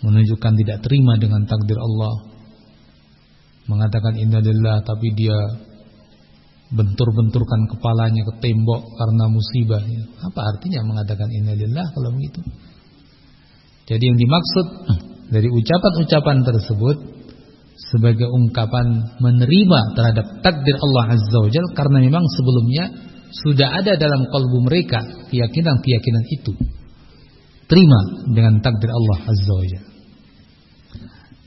menunjukkan 0.00 0.52
tidak 0.64 0.78
terima 0.84 1.20
dengan 1.20 1.44
takdir 1.44 1.76
Allah 1.76 2.27
mengatakan 3.68 4.16
innalillah 4.16 4.80
tapi 4.82 5.12
dia 5.12 5.36
bentur-benturkan 6.68 7.64
kepalanya 7.76 8.22
ke 8.28 8.32
tembok 8.44 8.82
karena 8.96 9.24
musibah 9.28 9.80
ya. 9.80 10.04
apa 10.24 10.40
artinya 10.56 10.84
mengatakan 10.84 11.28
innalillah 11.32 11.86
kalau 11.96 12.12
begitu 12.12 12.40
jadi 13.88 14.04
yang 14.04 14.18
dimaksud 14.20 14.66
dari 15.32 15.48
ucapan-ucapan 15.48 16.44
tersebut 16.44 16.96
sebagai 17.78 18.28
ungkapan 18.28 19.16
menerima 19.16 19.80
terhadap 19.96 20.26
takdir 20.44 20.76
Allah 20.76 21.16
Azza 21.16 21.38
wa 21.40 21.48
Jalla 21.48 21.70
karena 21.72 21.98
memang 22.04 22.24
sebelumnya 22.36 22.84
sudah 23.32 23.80
ada 23.80 23.96
dalam 23.96 24.28
kalbu 24.28 24.58
mereka 24.66 24.98
keyakinan-keyakinan 25.32 26.24
itu. 26.32 26.52
Terima 27.68 28.00
dengan 28.32 28.60
takdir 28.60 28.92
Allah 28.92 29.18
Azza 29.24 29.54
wa 29.56 29.66
Jalla. 29.68 29.90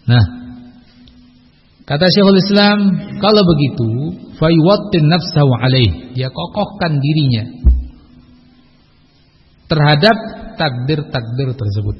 Nah, 0.01 0.23
kata 1.91 2.07
Syekhul 2.07 2.39
Islam, 2.39 2.79
kalau 3.19 3.43
begitu, 3.43 3.89
fayuwattin 4.39 5.11
nafsahu 5.11 5.51
alaih, 5.59 6.15
dia 6.15 6.31
kokohkan 6.31 7.03
dirinya 7.03 7.43
terhadap 9.67 10.15
takdir-takdir 10.55 11.49
tersebut. 11.51 11.97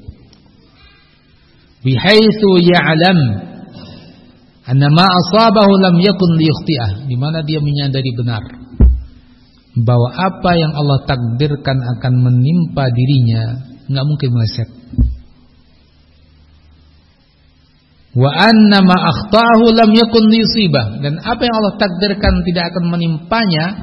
Bihaitsu 1.84 2.50
ya'lam 2.62 3.20
anna 4.64 4.88
ma 4.96 5.08
asabahu 5.08 5.72
lam 5.82 5.96
yakun 6.00 6.40
liyukhti'ah. 6.40 7.10
Di 7.10 7.16
mana 7.20 7.44
dia 7.44 7.60
menyadari 7.60 8.12
benar 8.16 8.44
bahwa 9.72 10.10
apa 10.12 10.52
yang 10.60 10.72
Allah 10.76 11.00
takdirkan 11.08 11.80
akan 11.98 12.14
menimpa 12.28 12.92
dirinya 12.92 13.72
enggak 13.88 14.06
mungkin 14.08 14.30
meleset 14.36 14.70
wa 18.12 18.28
anna 18.28 18.84
ma 18.84 18.98
akhtaahu 18.98 19.72
lam 19.72 19.90
yakun 19.96 20.24
liyusibah 20.28 21.00
dan 21.00 21.20
apa 21.24 21.42
yang 21.48 21.56
Allah 21.56 21.76
takdirkan 21.80 22.44
tidak 22.44 22.76
akan 22.76 22.92
menimpanya 22.92 23.80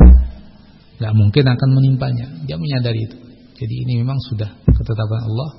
enggak 0.98 1.14
mungkin 1.14 1.44
akan 1.46 1.70
menimpanya. 1.78 2.26
Dia 2.44 2.58
menyadari 2.58 3.06
itu. 3.06 3.16
Jadi 3.58 3.74
ini 3.86 4.02
memang 4.02 4.18
sudah 4.18 4.50
ketetapan 4.66 5.22
Allah. 5.30 5.50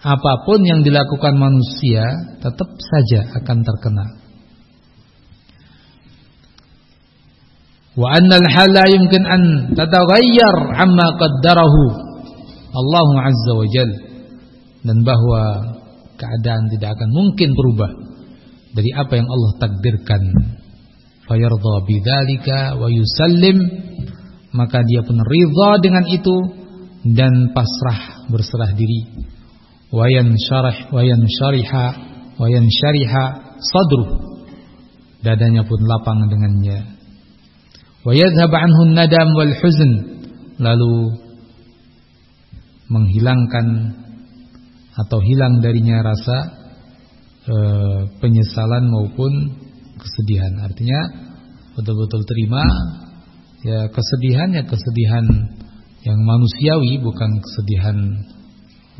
Apa 0.00 0.48
pun 0.48 0.62
yang 0.66 0.82
dilakukan 0.82 1.34
manusia 1.38 2.02
tetap 2.42 2.68
saja 2.78 3.36
akan 3.38 3.58
terkena. 3.62 4.06
Wa 7.94 8.16
annal 8.16 8.46
hala 8.46 8.84
yumkin 8.90 9.22
an 9.26 9.42
tataghayyar 9.74 10.56
amma 10.78 11.06
qaddarahu. 11.18 11.82
Allah 12.70 13.08
Azza 13.26 13.52
wa 13.54 13.66
Jal. 13.66 13.90
Dan 14.86 15.04
bahwa 15.04 15.42
keadaan 16.20 16.68
tidak 16.68 17.00
akan 17.00 17.08
mungkin 17.08 17.56
berubah 17.56 17.90
dari 18.76 18.92
apa 18.92 19.12
yang 19.16 19.28
Allah 19.32 19.52
takdirkan. 19.56 20.22
Fayardha 21.24 21.74
bidzalika 21.88 22.76
wa 22.76 22.92
yusallim. 22.92 23.88
Maka 24.50 24.82
dia 24.82 25.06
pun 25.06 25.14
ridha 25.14 25.70
dengan 25.78 26.04
itu 26.10 26.36
dan 27.16 27.54
pasrah 27.54 28.26
berserah 28.28 28.74
diri. 28.74 29.06
Wayan 29.94 30.34
syarah 30.36 30.90
wayan 30.90 31.22
syariha 31.22 31.86
wayan 32.38 32.66
syariha 32.66 33.24
sadru 33.58 34.30
dadanya 35.22 35.62
pun 35.64 35.80
lapang 35.86 36.26
dengannya. 36.28 36.98
Wayadhhab 38.02 38.52
anhu 38.52 38.90
nadam 38.90 39.28
wal 39.36 39.54
huzn. 39.54 39.92
Lalu 40.60 40.94
menghilangkan 42.90 43.66
atau 44.98 45.18
hilang 45.22 45.62
darinya 45.62 46.02
rasa 46.02 46.38
e, 47.46 47.56
penyesalan 48.18 48.90
maupun 48.90 49.32
kesedihan 50.00 50.66
artinya 50.66 51.00
betul-betul 51.78 52.22
terima 52.26 52.64
ya 53.62 53.86
kesedihannya 53.92 54.62
kesedihan 54.66 55.26
yang 56.00 56.18
manusiawi 56.24 56.96
bukan 57.04 57.30
kesedihan 57.44 57.96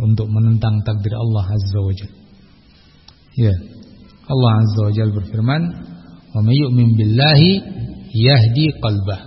untuk 0.00 0.28
menentang 0.28 0.80
takdir 0.84 1.12
Allah 1.16 1.44
Azza 1.48 1.78
wa 1.80 1.92
Jalla. 1.92 2.18
Ya. 3.36 3.54
Allah 4.28 4.52
Azza 4.64 4.80
wa 4.84 4.92
Jalla 4.92 5.12
berfirman, 5.16 5.62
"Wa 6.32 6.40
may 6.44 6.56
yu'min 6.56 6.88
billahi 6.96 7.52
yahdi 8.16 8.66
qalbah." 8.80 9.20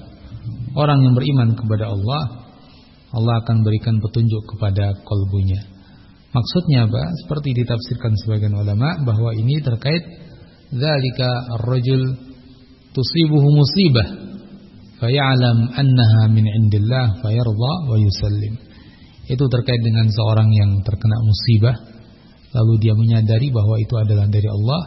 Orang 0.74 1.06
yang 1.06 1.14
beriman 1.14 1.54
kepada 1.54 1.94
Allah, 1.94 2.22
Allah 3.14 3.36
akan 3.46 3.62
berikan 3.62 4.02
petunjuk 4.02 4.42
kepada 4.54 4.98
kalbunya. 5.06 5.62
Maksudnya 6.34 6.90
apa? 6.90 7.04
Seperti 7.24 7.54
ditafsirkan 7.62 8.18
sebagian 8.26 8.58
ulama 8.58 9.06
bahwa 9.06 9.38
ini 9.38 9.62
terkait 9.62 10.02
zalika 10.74 11.30
ar-rajul 11.62 12.02
tusibuhu 12.94 13.48
musibah 13.54 14.08
fayalam 14.98 15.70
annaha 15.74 16.30
min 16.34 16.46
indillah 16.46 17.22
fayarda 17.22 17.74
wa 17.90 17.98
yusallim 17.98 18.58
itu 19.28 19.46
terkait 19.50 19.82
dengan 19.82 20.08
seorang 20.10 20.50
yang 20.54 20.72
terkena 20.86 21.18
musibah 21.22 21.76
lalu 22.54 22.74
dia 22.80 22.94
menyadari 22.94 23.50
bahwa 23.50 23.76
itu 23.82 23.94
adalah 23.98 24.30
dari 24.30 24.48
Allah 24.48 24.82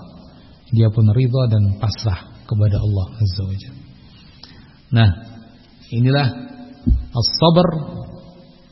dia 0.70 0.88
pun 0.90 1.06
ridha 1.14 1.42
dan 1.50 1.62
pasrah 1.82 2.42
kepada 2.46 2.76
Allah 2.78 3.06
azza 3.18 3.42
wajalla 3.42 3.82
nah 4.94 5.10
inilah 5.90 6.26
as-sabr 7.10 7.68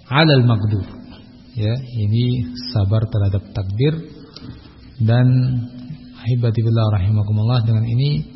'ala 0.09 0.33
al-maqdur 0.39 1.04
ya 1.55 1.75
ini 1.75 2.55
sabar 2.75 3.07
terhadap 3.07 3.43
takdir 3.55 3.95
dan 5.03 5.27
ahibati 6.19 6.61
billah 6.63 6.99
rahimakumullah 6.99 7.63
dengan 7.63 7.85
ini 7.87 8.27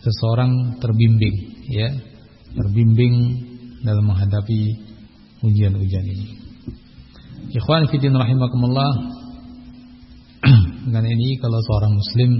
seseorang 0.00 0.80
terbimbing 0.80 1.36
ya 1.68 1.88
terbimbing 2.54 3.14
dalam 3.84 4.04
menghadapi 4.08 4.60
ujian-ujian 5.44 6.06
ini. 6.08 6.44
Ikhwan 7.52 7.86
fiddin 7.92 8.16
rahimakumullah 8.16 8.90
Dengan 10.88 11.04
ini 11.04 11.36
kalau 11.38 11.60
seorang 11.60 11.92
muslim 11.92 12.30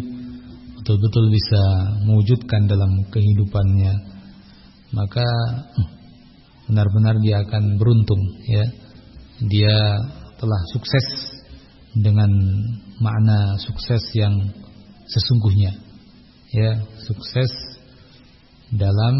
Betul-betul 0.81 1.25
bisa 1.29 1.63
mewujudkan 2.09 2.65
dalam 2.65 2.89
kehidupannya 3.13 3.93
Maka 4.97 5.29
Benar-benar 6.73 7.21
dia 7.21 7.45
akan 7.45 7.77
beruntung 7.77 8.23
ya 8.49 8.65
dia 9.43 9.77
telah 10.39 10.63
sukses 10.71 11.07
dengan 11.95 12.31
makna 13.03 13.59
sukses 13.59 14.03
yang 14.15 14.35
sesungguhnya. 15.11 15.73
Ya 16.55 16.71
sukses 17.03 17.51
dalam 18.71 19.15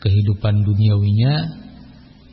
kehidupan 0.00 0.54
duniawinya. 0.64 1.34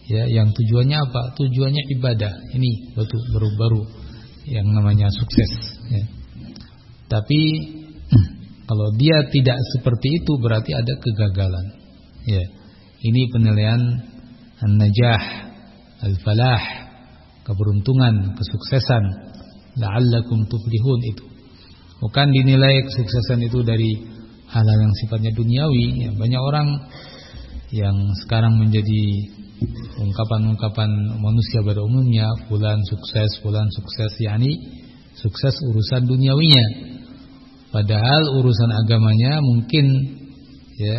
Ya 0.06 0.24
yang 0.30 0.54
tujuannya 0.54 0.98
apa? 1.02 1.22
Tujuannya 1.36 1.84
ibadah. 2.00 2.34
Ini 2.54 2.96
batu 2.96 3.18
baru-baru 3.34 3.82
yang 4.46 4.70
namanya 4.70 5.10
sukses. 5.10 5.52
Ya. 5.86 6.04
tapi 7.06 7.42
kalau 8.70 8.90
dia 8.98 9.22
tidak 9.30 9.58
seperti 9.78 10.08
itu 10.24 10.32
berarti 10.40 10.72
ada 10.72 10.94
kegagalan. 11.02 11.68
Ya. 12.30 12.44
Ini 13.06 13.22
penilaian 13.30 13.82
an-najah 14.66 15.45
al-falah 16.02 16.62
keberuntungan 17.46 18.36
kesuksesan. 18.36 19.04
La'allakum 19.76 20.48
tuflihun 20.48 21.02
itu. 21.12 21.26
Bukan 22.00 22.28
dinilai 22.32 22.84
kesuksesan 22.88 23.44
itu 23.46 23.60
dari 23.64 23.92
hal-hal 24.52 24.80
yang 24.80 24.94
sifatnya 25.04 25.32
duniawi. 25.36 25.86
Ya, 26.08 26.12
banyak 26.16 26.42
orang 26.42 26.68
yang 27.76 27.96
sekarang 28.24 28.56
menjadi 28.56 29.04
ungkapan-ungkapan 30.00 30.90
manusia 31.20 31.64
pada 31.64 31.80
umumnya 31.84 32.28
fulan 32.48 32.80
sukses 32.84 33.40
fulan 33.40 33.64
sukses 33.72 34.12
yakni 34.20 34.60
sukses 35.16 35.56
urusan 35.72 36.04
duniawinya. 36.08 36.66
Padahal 37.72 38.40
urusan 38.40 38.72
agamanya 38.72 39.44
mungkin 39.44 39.86
ya 40.80 40.98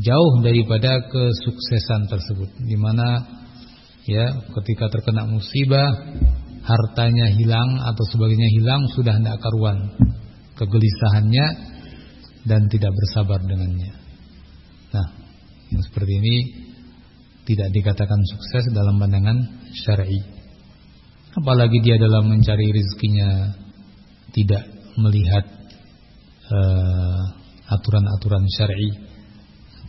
jauh 0.00 0.40
daripada 0.40 1.04
kesuksesan 1.08 2.08
tersebut. 2.08 2.48
Di 2.64 2.76
mana 2.80 3.39
ya 4.10 4.26
ketika 4.58 4.90
terkena 4.90 5.30
musibah 5.30 6.18
hartanya 6.66 7.30
hilang 7.30 7.78
atau 7.86 8.04
sebagainya 8.10 8.50
hilang 8.58 8.90
sudah 8.90 9.14
tidak 9.14 9.38
karuan 9.38 9.78
kegelisahannya 10.58 11.46
dan 12.44 12.66
tidak 12.66 12.90
bersabar 12.90 13.38
dengannya 13.46 13.94
nah 14.90 15.06
yang 15.70 15.82
seperti 15.86 16.12
ini 16.18 16.36
tidak 17.50 17.68
dikatakan 17.74 18.20
sukses 18.30 18.70
dalam 18.70 19.02
pandangan 19.02 19.38
syar'i. 19.74 20.22
Apalagi 21.34 21.82
dia 21.82 21.98
dalam 21.98 22.30
mencari 22.30 22.70
rezekinya 22.70 23.54
tidak 24.30 24.70
melihat 24.98 25.46
eh, 26.46 27.22
aturan-aturan 27.70 28.46
uh, 28.46 28.52
syar'i, 28.54 28.90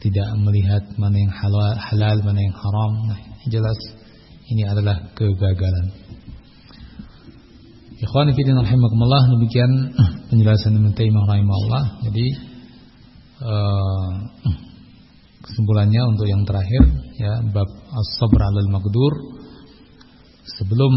tidak 0.01 0.27
melihat 0.41 0.85
mana 0.97 1.17
yang 1.17 1.33
halal, 1.33 1.73
halal 1.77 2.17
mana 2.25 2.39
yang 2.41 2.57
haram. 2.57 2.93
Nah, 3.13 3.19
jelas 3.49 3.77
ini 4.51 4.63
adalah 4.67 5.15
kegagalan. 5.15 5.87
Ikhwan 8.01 8.33
fillah 8.33 8.65
rahimakumullah 8.65 9.23
demikian 9.29 9.71
penjelasan 10.27 10.75
Ibnu 10.75 10.91
Taimiyah 10.97 11.25
rahimahullah. 11.29 11.83
Jadi 12.09 12.25
uh, 13.45 14.11
kesimpulannya 15.45 16.01
untuk 16.09 16.27
yang 16.27 16.43
terakhir 16.43 16.83
ya 17.21 17.45
bab 17.45 17.69
as-sabr 17.69 18.41
'alal 18.41 18.69
maqdur 18.73 19.13
sebelum 20.57 20.93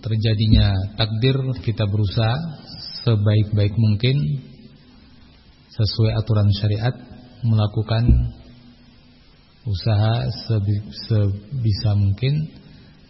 terjadinya 0.00 0.96
takdir 0.96 1.36
kita 1.60 1.84
berusaha 1.84 2.36
sebaik-baik 3.04 3.76
mungkin 3.76 4.16
sesuai 5.76 6.12
aturan 6.16 6.48
syariat 6.56 6.96
melakukan 7.44 8.04
usaha 9.68 10.24
sebisa 11.04 11.90
mungkin 11.96 12.59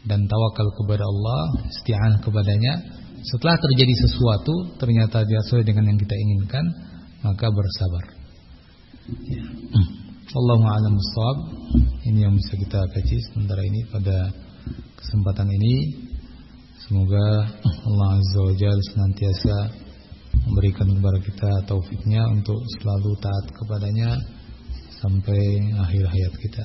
dan 0.09 0.25
tawakal 0.25 0.69
kepada 0.81 1.05
Allah, 1.05 1.41
isti'anah 1.69 2.21
kepadanya. 2.25 2.75
Setelah 3.21 3.57
terjadi 3.61 3.95
sesuatu 4.09 4.55
ternyata 4.81 5.21
dia 5.29 5.41
sesuai 5.45 5.65
dengan 5.69 5.93
yang 5.93 5.99
kita 6.01 6.15
inginkan, 6.17 6.65
maka 7.21 7.47
bersabar. 7.53 8.05
Ya. 9.29 9.45
Allahu 10.31 10.63
a'lam. 10.63 10.95
Ini 12.07 12.23
yang 12.23 12.35
bisa 12.39 12.55
kita 12.55 12.81
kaji 12.81 13.17
sementara 13.29 13.61
ini 13.67 13.81
pada 13.91 14.31
kesempatan 14.97 15.51
ini. 15.51 16.07
Semoga 16.87 17.51
Allah 17.61 18.09
Azza 18.19 18.41
wa 18.41 18.55
Jalla 18.57 18.83
senantiasa 18.95 19.57
memberikan 20.47 20.89
kepada 20.91 21.19
kita 21.23 21.51
taufiknya 21.67 22.23
untuk 22.31 22.59
selalu 22.79 23.11
taat 23.21 23.45
kepadanya 23.53 24.11
sampai 25.03 25.41
akhir 25.83 26.05
hayat 26.09 26.35
kita. 26.39 26.65